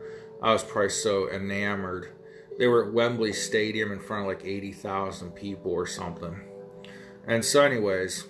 I 0.47 0.53
was 0.53 0.63
probably 0.63 0.91
so 0.91 1.29
enamored. 1.29 2.13
They 2.57 2.69
were 2.69 2.87
at 2.87 2.93
Wembley 2.93 3.33
Stadium 3.33 3.91
in 3.91 3.99
front 3.99 4.23
of 4.23 4.29
like 4.29 4.47
80,000 4.47 5.33
people 5.33 5.73
or 5.73 5.89
something. 5.89 6.41
And 7.27 7.45
so, 7.45 7.65
anyways, 7.65 8.27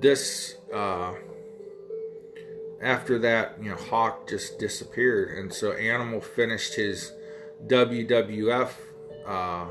this, 0.00 0.54
uh, 0.72 1.12
after 2.80 3.18
that, 3.18 3.62
you 3.62 3.68
know, 3.68 3.76
Hawk 3.76 4.26
just 4.26 4.58
disappeared. 4.58 5.36
And 5.36 5.52
so 5.52 5.72
Animal 5.72 6.22
finished 6.22 6.74
his 6.74 7.12
WWF 7.66 8.70
uh, 9.26 9.66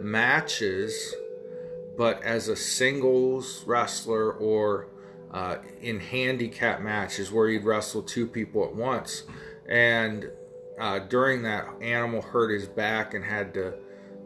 matches 0.00 1.14
but 1.96 2.20
as 2.24 2.48
a 2.48 2.56
singles 2.56 3.62
wrestler 3.64 4.32
or 4.32 4.88
uh, 5.32 5.58
in 5.80 6.00
handicap 6.00 6.80
matches 6.80 7.32
where 7.32 7.48
he'd 7.48 7.64
wrestle 7.64 8.02
two 8.02 8.26
people 8.26 8.64
at 8.64 8.74
once. 8.74 9.22
And 9.68 10.30
uh, 10.78 11.00
during 11.00 11.42
that, 11.42 11.66
Animal 11.80 12.22
hurt 12.22 12.50
his 12.50 12.66
back 12.66 13.14
and 13.14 13.24
had 13.24 13.54
to 13.54 13.74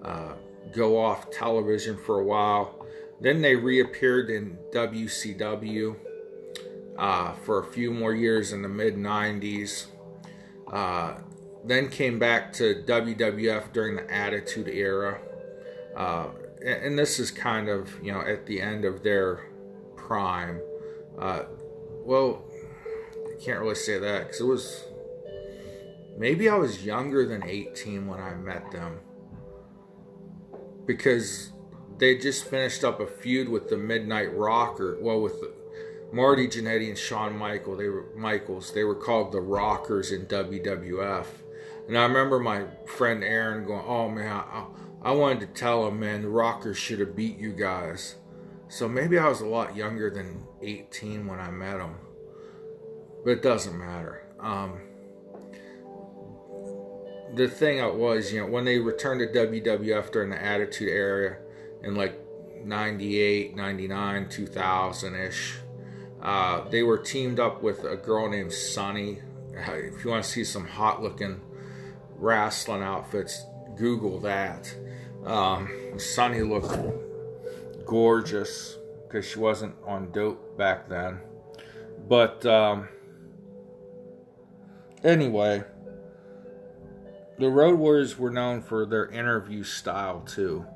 uh, 0.02 0.34
go 0.72 0.98
off 1.00 1.30
television 1.30 1.96
for 1.96 2.20
a 2.20 2.24
while. 2.24 2.86
Then 3.20 3.42
they 3.42 3.54
reappeared 3.54 4.30
in 4.30 4.58
WCW 4.72 5.96
uh, 6.98 7.32
for 7.32 7.60
a 7.60 7.64
few 7.64 7.90
more 7.90 8.14
years 8.14 8.52
in 8.52 8.62
the 8.62 8.68
mid 8.68 8.96
90s. 8.96 9.86
Uh, 10.70 11.14
then 11.64 11.88
came 11.88 12.18
back 12.18 12.52
to 12.54 12.82
WWF 12.86 13.72
during 13.72 13.96
the 13.96 14.10
Attitude 14.12 14.68
Era. 14.68 15.20
Uh, 15.94 16.28
and 16.64 16.98
this 16.98 17.18
is 17.18 17.30
kind 17.30 17.68
of 17.68 17.90
you 18.02 18.12
know 18.12 18.20
at 18.20 18.46
the 18.46 18.60
end 18.60 18.84
of 18.84 19.02
their 19.02 19.46
prime. 19.96 20.60
Uh, 21.18 21.44
well, 22.04 22.44
I 23.14 23.42
can't 23.42 23.60
really 23.60 23.74
say 23.74 23.98
that 23.98 24.26
because 24.26 24.40
it 24.40 24.44
was 24.44 24.84
maybe 26.20 26.50
I 26.50 26.54
was 26.54 26.84
younger 26.84 27.26
than 27.26 27.42
18 27.42 28.06
when 28.06 28.20
I 28.20 28.34
met 28.34 28.70
them 28.70 29.00
because 30.86 31.52
they 31.96 32.18
just 32.18 32.44
finished 32.44 32.84
up 32.84 33.00
a 33.00 33.06
feud 33.06 33.48
with 33.48 33.70
the 33.70 33.78
Midnight 33.78 34.36
Rocker. 34.36 34.98
Well, 35.00 35.22
with 35.22 35.40
the, 35.40 35.54
Marty 36.12 36.46
Jannetty 36.46 36.88
and 36.88 36.98
Shawn 36.98 37.38
Michael, 37.38 37.74
they 37.76 37.88
were 37.88 38.04
Michaels. 38.14 38.72
They 38.72 38.84
were 38.84 38.94
called 38.94 39.32
the 39.32 39.40
Rockers 39.40 40.12
in 40.12 40.26
WWF. 40.26 41.26
And 41.88 41.96
I 41.96 42.02
remember 42.02 42.38
my 42.38 42.64
friend 42.86 43.24
Aaron 43.24 43.64
going, 43.64 43.84
"Oh 43.86 44.08
man, 44.10 44.26
I, 44.26 44.66
I 45.02 45.12
wanted 45.12 45.40
to 45.40 45.46
tell 45.46 45.86
him, 45.88 46.00
man, 46.00 46.22
the 46.22 46.28
Rockers 46.28 46.76
should 46.76 47.00
have 47.00 47.16
beat 47.16 47.38
you 47.38 47.52
guys. 47.52 48.16
So 48.68 48.88
maybe 48.88 49.18
I 49.18 49.28
was 49.28 49.40
a 49.40 49.46
lot 49.46 49.74
younger 49.74 50.10
than 50.10 50.42
18 50.60 51.26
when 51.26 51.40
I 51.40 51.50
met 51.50 51.80
him. 51.80 51.94
But 53.24 53.30
it 53.30 53.42
doesn't 53.42 53.78
matter. 53.78 54.22
Um, 54.38 54.80
the 57.34 57.48
thing 57.48 57.80
was, 57.98 58.32
you 58.32 58.40
know, 58.40 58.46
when 58.46 58.64
they 58.64 58.78
returned 58.78 59.20
to 59.20 59.26
WWF 59.26 60.12
during 60.12 60.30
the 60.30 60.42
Attitude 60.42 60.88
Era 60.88 61.36
in 61.82 61.94
like 61.94 62.18
98, 62.64 63.56
99, 63.56 64.28
2000 64.28 65.14
ish, 65.14 65.56
uh, 66.22 66.68
they 66.68 66.82
were 66.82 66.98
teamed 66.98 67.40
up 67.40 67.62
with 67.62 67.84
a 67.84 67.96
girl 67.96 68.28
named 68.28 68.52
Sunny. 68.52 69.20
If 69.52 70.04
you 70.04 70.10
want 70.10 70.24
to 70.24 70.30
see 70.30 70.44
some 70.44 70.66
hot 70.66 71.02
looking 71.02 71.40
wrestling 72.16 72.82
outfits, 72.82 73.44
Google 73.76 74.20
that. 74.20 74.74
Um, 75.24 75.70
Sunny 75.98 76.42
looked 76.42 76.76
gorgeous 77.86 78.76
because 79.06 79.26
she 79.26 79.38
wasn't 79.38 79.74
on 79.86 80.12
dope 80.12 80.56
back 80.56 80.88
then. 80.88 81.20
But 82.08 82.44
um, 82.46 82.88
anyway, 85.02 85.64
the 87.40 87.48
Road 87.48 87.78
Warriors 87.78 88.18
were 88.18 88.30
known 88.30 88.60
for 88.60 88.84
their 88.84 89.06
interview 89.08 89.64
style 89.64 90.20
too. 90.20 90.66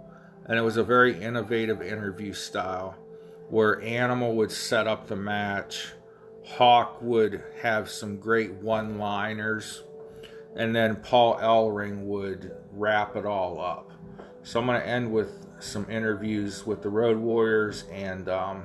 And 0.46 0.58
it 0.58 0.62
was 0.62 0.78
a 0.78 0.82
very 0.82 1.22
innovative 1.22 1.82
interview 1.82 2.32
style 2.32 2.96
where 3.50 3.82
Animal 3.82 4.34
would 4.36 4.50
set 4.50 4.86
up 4.86 5.06
the 5.06 5.16
match, 5.16 5.92
Hawk 6.42 7.02
would 7.02 7.42
have 7.60 7.90
some 7.90 8.16
great 8.16 8.52
one 8.54 8.98
liners, 8.98 9.82
and 10.56 10.74
then 10.74 10.96
Paul 10.96 11.36
Ellering 11.36 12.04
would 12.04 12.52
wrap 12.72 13.14
it 13.14 13.26
all 13.26 13.60
up. 13.60 13.92
So 14.42 14.58
I'm 14.58 14.66
going 14.66 14.80
to 14.80 14.86
end 14.86 15.12
with 15.12 15.46
some 15.60 15.88
interviews 15.90 16.66
with 16.66 16.82
the 16.82 16.88
Road 16.88 17.18
Warriors 17.18 17.84
and 17.92 18.26
um, 18.30 18.64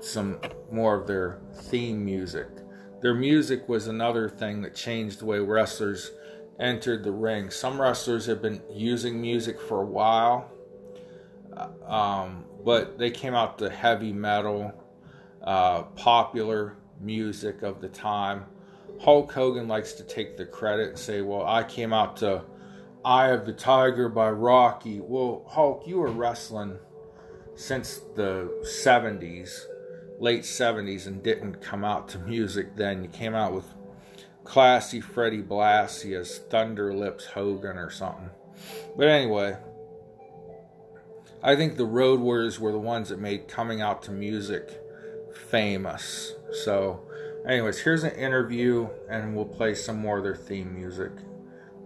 some 0.00 0.40
more 0.72 0.98
of 0.98 1.06
their 1.06 1.40
theme 1.54 2.02
music. 2.02 2.48
Their 3.02 3.14
music 3.14 3.68
was 3.68 3.86
another 3.86 4.30
thing 4.30 4.62
that 4.62 4.74
changed 4.74 5.20
the 5.20 5.26
way 5.26 5.38
wrestlers 5.40 6.10
entered 6.58 7.04
the 7.04 7.12
ring. 7.12 7.50
Some 7.50 7.80
wrestlers 7.80 8.26
have 8.26 8.40
been 8.40 8.62
using 8.70 9.20
music 9.20 9.60
for 9.60 9.82
a 9.82 9.86
while, 9.86 10.50
uh, 11.56 11.92
um, 11.92 12.44
but 12.64 12.98
they 12.98 13.10
came 13.10 13.34
out 13.34 13.58
to 13.58 13.70
heavy 13.70 14.12
metal, 14.12 14.72
uh, 15.42 15.82
popular 15.82 16.76
music 17.00 17.62
of 17.62 17.80
the 17.80 17.88
time. 17.88 18.44
Hulk 19.00 19.32
Hogan 19.32 19.68
likes 19.68 19.92
to 19.94 20.04
take 20.04 20.36
the 20.36 20.46
credit 20.46 20.90
and 20.90 20.98
say, 20.98 21.20
Well, 21.20 21.44
I 21.46 21.64
came 21.64 21.92
out 21.92 22.16
to 22.18 22.44
Eye 23.04 23.28
of 23.28 23.44
the 23.44 23.52
Tiger 23.52 24.08
by 24.08 24.30
Rocky. 24.30 25.00
Well, 25.00 25.44
Hulk, 25.48 25.86
you 25.86 25.98
were 25.98 26.10
wrestling 26.10 26.78
since 27.54 28.00
the 28.16 28.50
70s, 28.62 29.66
late 30.18 30.42
70s, 30.42 31.06
and 31.06 31.22
didn't 31.22 31.60
come 31.60 31.84
out 31.84 32.08
to 32.10 32.18
music 32.20 32.76
then. 32.76 33.02
You 33.02 33.10
came 33.10 33.34
out 33.34 33.52
with 33.52 33.66
classy 34.44 35.00
Freddie 35.00 35.42
Blassie 35.42 36.18
as 36.18 36.38
Thunder 36.38 36.94
Lips 36.94 37.26
Hogan 37.26 37.76
or 37.76 37.90
something. 37.90 38.30
But 38.96 39.08
anyway, 39.08 39.56
I 41.42 41.56
think 41.56 41.76
the 41.76 41.84
Road 41.84 42.20
Warriors 42.20 42.60
were 42.60 42.72
the 42.72 42.78
ones 42.78 43.08
that 43.08 43.18
made 43.18 43.48
coming 43.48 43.80
out 43.80 44.02
to 44.04 44.10
music 44.12 44.80
famous. 45.50 46.32
So, 46.64 47.00
anyways, 47.48 47.80
here's 47.80 48.04
an 48.04 48.12
interview, 48.12 48.88
and 49.10 49.34
we'll 49.34 49.44
play 49.44 49.74
some 49.74 49.98
more 49.98 50.18
of 50.18 50.24
their 50.24 50.36
theme 50.36 50.74
music. 50.74 51.12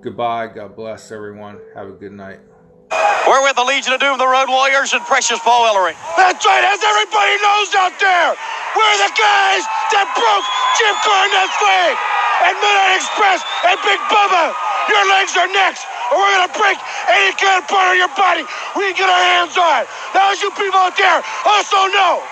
Goodbye. 0.01 0.49
God 0.49 0.77
bless 0.77 1.11
everyone. 1.11 1.59
Have 1.75 1.89
a 1.89 1.93
good 1.93 2.13
night. 2.13 2.41
We're 3.27 3.43
with 3.43 3.57
the 3.57 3.65
Legion 3.65 3.93
of 3.93 4.01
Doom, 4.01 4.17
the 4.17 4.29
Road 4.29 4.49
Warriors, 4.49 4.93
and 4.93 5.03
Precious 5.05 5.39
Paul 5.41 5.67
Ellering. 5.69 5.99
That's 6.17 6.41
right, 6.47 6.65
as 6.65 6.81
everybody 6.81 7.35
knows 7.43 7.71
out 7.77 7.93
there, 8.01 8.33
we're 8.73 8.99
the 9.05 9.13
guys 9.13 9.63
that 9.93 10.07
broke 10.17 10.47
Jim 10.81 10.97
Cornette's 11.05 11.61
leg. 11.61 12.18
And 12.45 12.55
Midnight 12.55 12.97
Express 13.03 13.41
and 13.67 13.79
Big 13.83 14.01
Bubba, 14.13 14.55
your 14.89 15.05
legs 15.11 15.35
are 15.37 15.51
next, 15.51 15.83
or 16.13 16.19
we're 16.23 16.35
gonna 16.39 16.55
break 16.55 16.79
any 17.11 17.35
kind 17.35 17.59
of 17.63 17.67
part 17.67 17.93
of 17.93 17.99
your 17.99 18.13
body 18.15 18.47
we 18.79 18.93
can 18.95 19.07
get 19.07 19.11
our 19.11 19.25
hands 19.37 19.57
on. 19.59 19.87
Now, 20.15 20.31
as 20.33 20.43
you 20.43 20.51
people 20.55 20.79
out 20.79 20.95
there 20.97 21.21
also 21.47 21.91
know, 21.91 22.23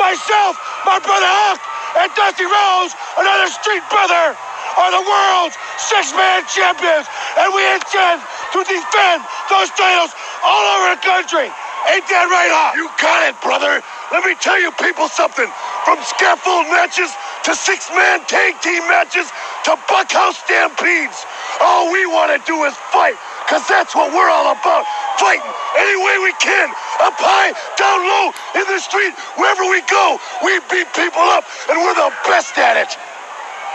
myself, 0.00 0.56
my 0.88 0.98
brother 1.04 1.28
Hulk, 1.28 1.60
and 2.00 2.08
Dusty 2.16 2.46
Rhodes, 2.48 2.94
another 3.20 3.48
street 3.52 3.84
brother, 3.92 4.32
are 4.80 4.90
the 4.94 5.04
world's 5.04 5.56
six-man 5.92 6.46
champions, 6.48 7.06
and 7.36 7.48
we 7.52 7.62
intend 7.76 8.22
to 8.56 8.60
defend 8.64 9.20
those 9.52 9.70
titles 9.76 10.14
all 10.46 10.64
over 10.80 10.96
the 10.96 11.02
country. 11.02 11.48
Ain't 11.88 12.04
that 12.12 12.28
right, 12.28 12.52
Hawk? 12.52 12.76
You 12.76 12.90
got 13.00 13.24
it, 13.32 13.36
brother. 13.40 13.80
Let 14.12 14.22
me 14.28 14.36
tell 14.36 14.60
you 14.60 14.68
people 14.76 15.08
something. 15.08 15.48
From 15.88 15.96
scaffold 16.04 16.68
matches 16.68 17.08
to 17.48 17.56
six-man 17.56 18.28
tag 18.28 18.60
team 18.60 18.84
matches 18.92 19.32
to 19.64 19.78
bunkhouse 19.88 20.36
stampedes, 20.44 21.24
all 21.64 21.88
we 21.92 22.04
want 22.06 22.36
to 22.36 22.40
do 22.44 22.64
is 22.68 22.76
fight, 22.92 23.16
because 23.48 23.64
that's 23.66 23.96
what 23.96 24.12
we're 24.12 24.28
all 24.28 24.52
about. 24.52 24.84
Fighting 25.16 25.52
any 25.80 25.96
way 25.96 26.16
we 26.20 26.32
can, 26.38 26.68
up 27.00 27.16
high, 27.16 27.52
down 27.80 28.00
low, 28.04 28.32
in 28.60 28.66
the 28.68 28.80
street, 28.80 29.14
wherever 29.40 29.64
we 29.66 29.80
go. 29.88 30.20
We 30.44 30.60
beat 30.68 30.88
people 30.92 31.24
up, 31.32 31.44
and 31.72 31.80
we're 31.80 31.96
the 31.96 32.12
best 32.28 32.58
at 32.58 32.76
it. 32.76 32.92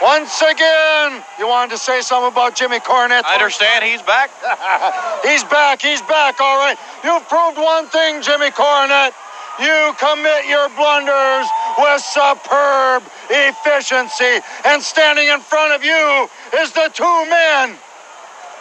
Once 0.02 0.42
again, 0.42 1.24
you 1.40 1.48
wanted 1.48 1.72
to 1.72 1.78
say 1.78 2.02
something 2.02 2.32
about 2.32 2.56
Jimmy 2.56 2.80
Cornette? 2.80 3.24
I 3.24 3.36
understand 3.36 3.86
he's 3.86 4.02
back. 4.02 4.30
he's 5.24 5.44
back. 5.46 5.82
He's 5.82 6.02
back. 6.02 6.42
All 6.42 6.58
right. 6.58 6.78
You've 7.04 7.28
proved 7.30 7.58
one 7.58 7.88
thing, 7.88 8.22
Jimmy 8.22 8.52
Cornette. 8.52 9.14
You 9.58 9.96
commit 9.98 10.48
your 10.48 10.68
blunders 10.76 11.48
with 11.80 12.02
superb 12.02 13.04
efficiency. 13.30 14.44
And 14.66 14.84
standing 14.84 15.30
in 15.30 15.40
front 15.40 15.72
of 15.72 15.84
you 15.84 16.28
is 16.60 16.74
the 16.74 16.92
two 16.94 17.18
men 17.32 17.78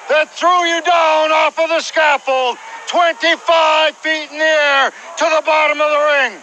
that 0.09 0.31
threw 0.31 0.63
you 0.71 0.81
down 0.83 1.33
off 1.33 1.59
of 1.59 1.69
the 1.69 1.81
scaffold 1.81 2.59
25 2.87 3.97
feet 3.97 4.31
in 4.31 4.39
the 4.39 4.45
air 4.45 4.91
to 4.91 5.25
the 5.25 5.43
bottom 5.45 5.81
of 5.81 5.91
the 5.91 6.31
ring. 6.31 6.43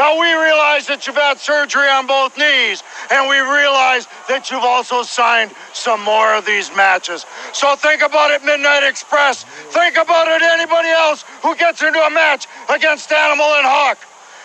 Now 0.00 0.18
we 0.18 0.32
realize 0.32 0.86
that 0.86 1.06
you've 1.06 1.16
had 1.16 1.38
surgery 1.38 1.86
on 1.86 2.06
both 2.06 2.38
knees, 2.38 2.82
and 3.12 3.28
we 3.28 3.36
realize 3.36 4.08
that 4.30 4.50
you've 4.50 4.64
also 4.64 5.02
signed 5.02 5.52
some 5.74 6.00
more 6.02 6.32
of 6.32 6.46
these 6.46 6.74
matches. 6.74 7.26
So 7.52 7.76
think 7.76 8.00
about 8.00 8.30
it, 8.30 8.42
Midnight 8.42 8.82
Express. 8.82 9.44
Think 9.44 9.98
about 9.98 10.26
it, 10.26 10.40
anybody 10.40 10.88
else 10.88 11.26
who 11.42 11.54
gets 11.54 11.82
into 11.82 12.00
a 12.00 12.08
match 12.08 12.48
against 12.70 13.12
Animal 13.12 13.44
and 13.44 13.66
Hawk 13.66 13.98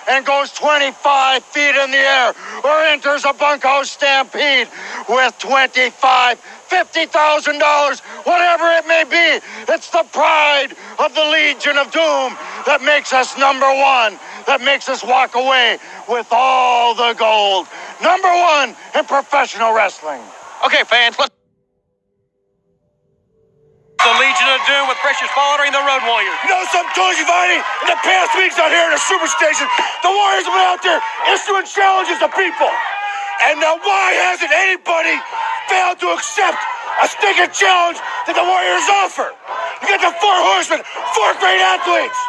and 0.10 0.26
goes 0.26 0.52
25 0.52 1.44
feet 1.44 1.76
in 1.76 1.92
the 1.92 1.98
air 1.98 2.34
or 2.64 2.84
enters 2.86 3.26
a 3.26 3.34
bunkhouse 3.34 3.92
stampede 3.92 4.68
with 5.10 5.38
25 5.40 6.40
$50,000, 6.70 8.00
whatever 8.26 8.66
it 8.72 8.88
may 8.88 9.04
be. 9.04 9.72
It's 9.72 9.90
the 9.92 10.04
pride 10.12 10.70
of 11.00 11.14
the 11.14 11.24
Legion 11.26 11.78
of 11.78 11.92
Doom 11.92 12.34
that 12.66 12.82
makes 12.84 13.14
us 13.14 13.38
number 13.38 13.68
one, 13.68 14.20
that 14.48 14.62
makes 14.62 14.90
us 14.90 15.04
walk 15.04 15.36
away 15.36 15.78
with 16.10 16.28
all 16.32 16.96
the 16.96 17.14
gold. 17.18 17.68
Number 18.02 18.28
one 18.28 18.76
in 18.96 19.06
professional 19.06 19.74
wrestling. 19.74 20.22
Okay, 20.66 20.84
fans, 20.84 21.16
let's. 21.20 21.45
The 24.06 24.22
Legion 24.22 24.50
of 24.54 24.62
Doom 24.70 24.86
with 24.86 25.02
Precious 25.02 25.34
Following 25.34 25.74
the 25.74 25.82
Road 25.82 26.06
Warriors. 26.06 26.38
You 26.46 26.54
know 26.54 26.62
something, 26.70 26.94
Tony 26.94 27.18
Schiavone? 27.18 27.58
In 27.58 27.88
the 27.90 27.98
past 28.06 28.38
weeks 28.38 28.54
out 28.62 28.70
here 28.70 28.86
in 28.86 28.94
the 28.94 29.02
Superstation, 29.02 29.66
the 30.06 30.14
Warriors 30.14 30.46
have 30.46 30.54
been 30.54 30.70
out 30.70 30.82
there 30.86 31.02
issuing 31.34 31.66
challenges 31.66 32.22
to 32.22 32.30
people. 32.38 32.70
And 33.50 33.58
now 33.58 33.82
why 33.82 34.14
hasn't 34.30 34.54
anybody 34.54 35.18
failed 35.74 35.98
to 36.06 36.14
accept 36.14 36.54
a 37.02 37.10
stinking 37.18 37.50
challenge 37.50 37.98
that 38.30 38.38
the 38.38 38.46
Warriors 38.46 38.86
offer? 38.94 39.34
You 39.82 39.90
got 39.90 40.06
the 40.06 40.14
four 40.22 40.38
horsemen, 40.54 40.86
four 41.18 41.34
great 41.42 41.66
athletes. 41.66 42.20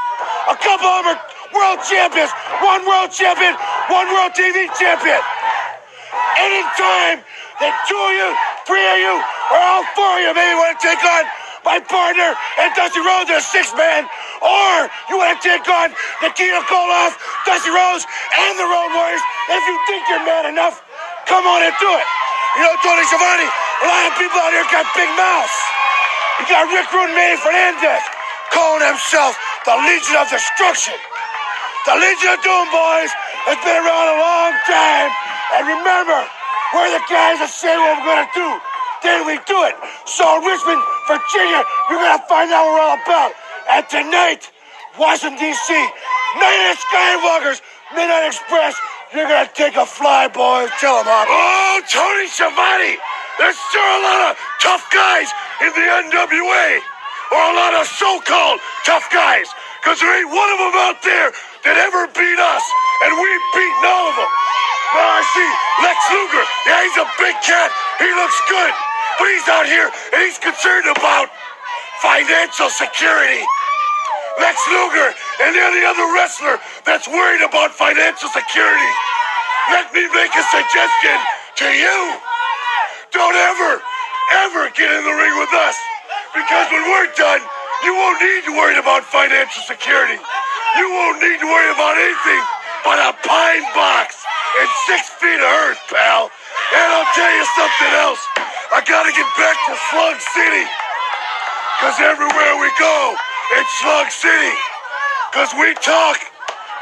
A 0.48 0.56
couple 0.56 0.88
of 0.88 1.04
them 1.04 1.12
are 1.12 1.20
world 1.52 1.84
champions, 1.84 2.32
one 2.64 2.88
world 2.88 3.12
champion, 3.12 3.52
one 3.92 4.08
world 4.16 4.32
TV 4.32 4.64
champion. 4.80 5.20
Anytime 6.40 7.20
that 7.60 7.76
two 7.84 8.00
of 8.00 8.12
you, 8.16 8.28
three 8.64 8.80
of 8.80 8.96
you, 8.96 9.20
or 9.52 9.60
all 9.60 9.84
four 9.92 10.16
of 10.16 10.24
you 10.24 10.32
maybe 10.32 10.56
want 10.56 10.72
to 10.72 10.80
take 10.80 11.04
on 11.04 11.28
my 11.66 11.82
partner 11.82 12.30
and 12.62 12.70
Dusty 12.78 13.02
Rhodes 13.02 13.26
are 13.34 13.42
six 13.42 13.74
man, 13.74 14.06
or 14.38 14.86
you 15.10 15.18
want 15.18 15.34
to 15.34 15.42
take 15.42 15.66
on 15.66 15.90
Nikita 16.22 16.62
Koloff, 16.70 17.18
Dusty 17.42 17.74
Rhodes, 17.74 18.06
and 18.06 18.54
the 18.54 18.64
Road 18.70 18.94
Warriors, 18.94 19.24
if 19.50 19.62
you 19.66 19.76
think 19.90 20.06
you're 20.06 20.22
man 20.22 20.46
enough, 20.46 20.78
come 21.26 21.42
on 21.42 21.66
and 21.66 21.74
do 21.82 21.90
it. 21.90 22.06
You 22.54 22.62
know, 22.62 22.74
Tony 22.86 23.02
Schiavone, 23.10 23.50
a 23.50 23.86
lot 23.90 24.04
of 24.06 24.14
people 24.14 24.38
out 24.38 24.54
here 24.54 24.64
got 24.70 24.86
big 24.94 25.10
mouths. 25.18 25.56
You 26.38 26.44
got 26.46 26.70
Rick 26.70 26.86
Rude 26.94 27.10
and 27.10 27.18
Manny 27.18 27.36
Fernandez 27.42 28.04
calling 28.54 28.86
himself 28.86 29.34
the 29.66 29.74
Legion 29.74 30.22
of 30.22 30.30
Destruction. 30.30 30.94
The 31.84 31.98
Legion 31.98 32.30
of 32.30 32.40
Doom, 32.46 32.66
boys, 32.70 33.10
has 33.50 33.58
been 33.66 33.74
around 33.74 34.06
a 34.14 34.18
long 34.22 34.52
time. 34.70 35.10
And 35.58 35.62
remember, 35.66 36.18
we're 36.72 36.90
the 36.94 37.04
guys 37.10 37.42
that 37.42 37.50
say 37.50 37.74
what 37.74 37.98
we're 37.98 38.06
going 38.06 38.22
to 38.22 38.32
do. 38.38 38.48
Then 39.02 39.18
we 39.26 39.36
do 39.44 39.58
it. 39.68 39.76
So 40.08 40.24
Richmond, 40.42 40.82
Virginia, 41.07 41.62
you're 41.88 42.02
going 42.02 42.18
to 42.18 42.26
find 42.26 42.50
out 42.50 42.66
what 42.66 42.74
we're 42.74 42.82
all 42.82 42.98
about. 42.98 43.30
And 43.70 43.86
tonight, 43.88 44.50
Washington, 44.98 45.38
D.C., 45.38 45.70
Night 46.38 46.62
of 46.70 46.76
Skywalkers, 46.82 47.62
Midnight 47.94 48.26
Express, 48.26 48.74
you're 49.14 49.30
going 49.30 49.46
to 49.46 49.54
take 49.54 49.78
a 49.78 49.86
fly, 49.86 50.26
boys. 50.26 50.68
Tell 50.82 50.98
them, 50.98 51.07
Hawk. 51.07 51.30
Oh, 51.30 51.78
Tony 51.86 52.26
Schiavone! 52.26 52.98
There's 53.38 53.54
sure 53.70 53.86
a 53.86 54.00
lot 54.02 54.20
of 54.28 54.32
tough 54.59 54.84
guys 54.90 55.30
in 55.62 55.70
the 55.70 55.86
NWA. 56.11 56.82
Or 57.30 57.42
a 57.42 57.54
lot 57.54 57.74
of 57.78 57.86
so-called 57.86 58.59
tough 58.82 59.07
guys. 59.14 59.46
Because 59.78 60.02
there 60.02 60.11
ain't 60.11 60.30
one 60.30 60.50
of 60.54 60.59
them 60.59 60.74
out 60.90 60.98
there 61.07 61.30
that 61.62 61.76
ever 61.78 62.11
beat 62.11 62.40
us. 62.42 62.64
And 63.07 63.14
we've 63.14 63.46
beaten 63.54 63.82
all 63.86 64.11
of 64.11 64.16
them. 64.18 64.30
Now 64.94 65.07
I 65.07 65.22
see 65.22 65.50
Lex 65.86 65.98
Luger. 66.11 66.44
Yeah, 66.66 66.80
he's 66.82 66.98
a 66.98 67.09
big 67.20 67.36
cat. 67.46 67.70
He 68.02 68.11
looks 68.11 68.38
good. 68.50 68.86
But 69.18 69.28
he's 69.32 69.48
out 69.48 69.66
here 69.66 69.88
and 70.12 70.20
he's 70.22 70.38
concerned 70.38 70.86
about 70.92 71.28
financial 72.00 72.68
security. 72.68 73.42
Lex 74.38 74.60
Luger 74.68 75.16
and 75.40 75.56
any 75.56 75.84
other 75.84 76.04
wrestler 76.12 76.60
that's 76.84 77.08
worried 77.08 77.40
about 77.40 77.72
financial 77.72 78.28
security. 78.28 78.92
Let 79.72 79.92
me 79.96 80.04
make 80.12 80.32
a 80.36 80.44
suggestion 80.52 81.16
to 81.64 81.68
you. 81.72 81.98
Don't 83.12 83.36
ever, 83.36 83.80
ever 84.44 84.68
get 84.76 84.92
in 84.92 85.02
the 85.08 85.16
ring 85.16 85.34
with 85.40 85.52
us. 85.56 85.76
Because 86.36 86.68
when 86.68 86.84
we're 86.84 87.08
done, 87.16 87.40
you 87.84 87.96
won't 87.96 88.20
need 88.20 88.44
to 88.44 88.52
worry 88.52 88.76
about 88.76 89.04
financial 89.04 89.62
security. 89.64 90.20
You 90.76 90.86
won't 90.92 91.22
need 91.24 91.40
to 91.40 91.48
worry 91.48 91.70
about 91.72 91.96
anything 91.96 92.44
but 92.86 93.02
a 93.02 93.10
pine 93.26 93.66
box 93.74 94.14
and 94.60 94.68
six 94.86 95.10
feet 95.18 95.40
of 95.42 95.50
earth, 95.66 95.80
pal. 95.90 96.30
And 96.70 96.86
I'll 96.94 97.12
tell 97.18 97.32
you 97.34 97.44
something 97.58 97.92
else. 97.98 98.45
I 98.72 98.82
gotta 98.82 99.12
get 99.12 99.28
back 99.38 99.56
to 99.68 99.74
Slug 99.90 100.18
City. 100.34 100.66
Cause 101.80 101.98
everywhere 102.00 102.54
we 102.58 102.70
go, 102.78 103.16
it's 103.60 103.72
Slug 103.78 104.08
City. 104.10 104.54
Cause 105.32 105.52
we 105.58 105.74
talk, 105.84 106.18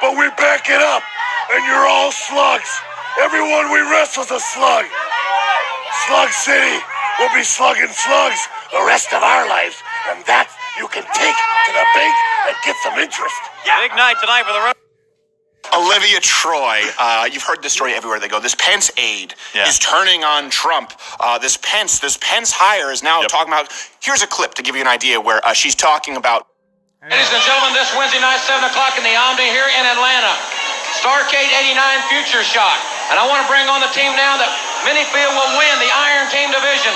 but 0.01 0.17
we 0.17 0.31
back 0.39 0.71
it 0.71 0.81
up. 0.81 1.03
And 1.53 1.65
you're 1.67 1.87
all 1.87 2.13
slugs. 2.13 2.71
Everyone 3.21 3.71
we 3.71 3.81
wrestle's 3.81 4.31
a 4.31 4.41
slug. 4.41 4.87
Slug 6.07 6.31
City 6.31 6.81
We'll 7.19 7.33
be 7.33 7.45
slugging 7.45 7.93
slugs 7.93 8.49
the 8.73 8.85
rest 8.87 9.13
of 9.13 9.23
our 9.23 9.47
lives. 9.47 9.79
And 10.11 10.25
that 10.27 10.51
you 10.79 10.89
can 10.89 11.07
take 11.15 11.39
to 11.39 11.71
the 11.71 11.87
bank 11.95 12.15
and 12.51 12.57
get 12.67 12.75
some 12.83 12.99
interest. 12.99 13.39
Big 13.63 13.95
night 13.95 14.19
tonight 14.21 14.43
for 14.43 14.53
the. 14.53 14.84
Olivia 15.73 16.21
Troye, 16.21 16.85
uh, 16.99 17.29
you've 17.31 17.43
heard 17.43 17.63
this 17.63 17.73
story 17.73 17.95
everywhere 17.95 18.21
they 18.21 18.29
go. 18.29 18.39
This 18.39 18.55
Pence 18.55 18.91
aide 18.99 19.35
Yeah. 19.55 19.67
is 19.67 19.79
turning 19.79 20.23
on 20.23 20.51
Trump. 20.51 20.93
Uh, 21.19 21.39
this 21.39 21.57
Pence, 21.57 21.99
this 21.99 22.17
Pence 22.21 22.53
hire 22.53 22.93
is 22.93 23.03
now 23.03 23.21
Yep. 23.23 23.29
talking 23.31 23.53
about. 23.53 23.73
Here's 24.01 24.23
a 24.23 24.27
clip 24.27 24.55
to 24.55 24.63
give 24.63 24.75
you 24.77 24.83
an 24.83 24.89
idea 24.89 25.21
where 25.21 25.45
uh, 25.45 25.53
she's 25.53 25.75
talking 25.75 26.17
about 26.17 26.47
Ladies 27.05 27.29
and 27.35 27.43
gentlemen, 27.45 27.75
this 27.75 27.93
Wednesday 27.97 28.21
night, 28.21 28.41
7 28.49 28.65
o'clock 28.65 28.97
in 28.97 29.05
the 29.05 29.15
Omni 29.15 29.45
here 29.45 29.69
in 29.69 29.85
Atlanta. 29.85 30.33
Starrcade 31.05 31.53
89 31.53 32.01
Future 32.09 32.43
Shock. 32.43 32.79
And 33.11 33.19
I 33.21 33.27
want 33.29 33.43
to 33.45 33.49
bring 33.53 33.69
on 33.69 33.81
the 33.85 33.89
team 33.93 34.09
now 34.17 34.39
that 34.41 34.49
many 34.89 35.05
feel 35.13 35.29
will 35.37 35.53
win 35.61 35.75
the 35.85 35.93
Iron 35.93 36.31
Team 36.33 36.49
division. 36.49 36.95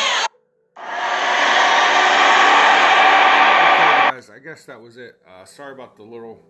Okay, 3.69 4.17
guys, 4.17 4.31
I 4.31 4.39
guess 4.39 4.65
that 4.65 4.81
was 4.81 4.97
it. 4.97 5.21
Uh, 5.29 5.45
sorry 5.45 5.75
about 5.75 5.97
the 5.97 6.05
little 6.05 6.41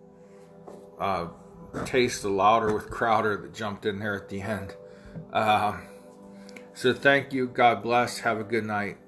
uh, 1.00 1.26
taste 1.84 2.22
the 2.22 2.30
louder 2.30 2.72
with 2.72 2.90
Crowder 2.90 3.36
that 3.36 3.54
jumped 3.54 3.86
in 3.86 3.98
there 3.98 4.14
at 4.14 4.28
the 4.28 4.42
end. 4.42 4.74
Um, 5.32 5.82
so 6.74 6.92
thank 6.92 7.32
you. 7.32 7.46
God 7.46 7.82
bless. 7.82 8.20
Have 8.20 8.38
a 8.38 8.44
good 8.44 8.64
night. 8.64 8.98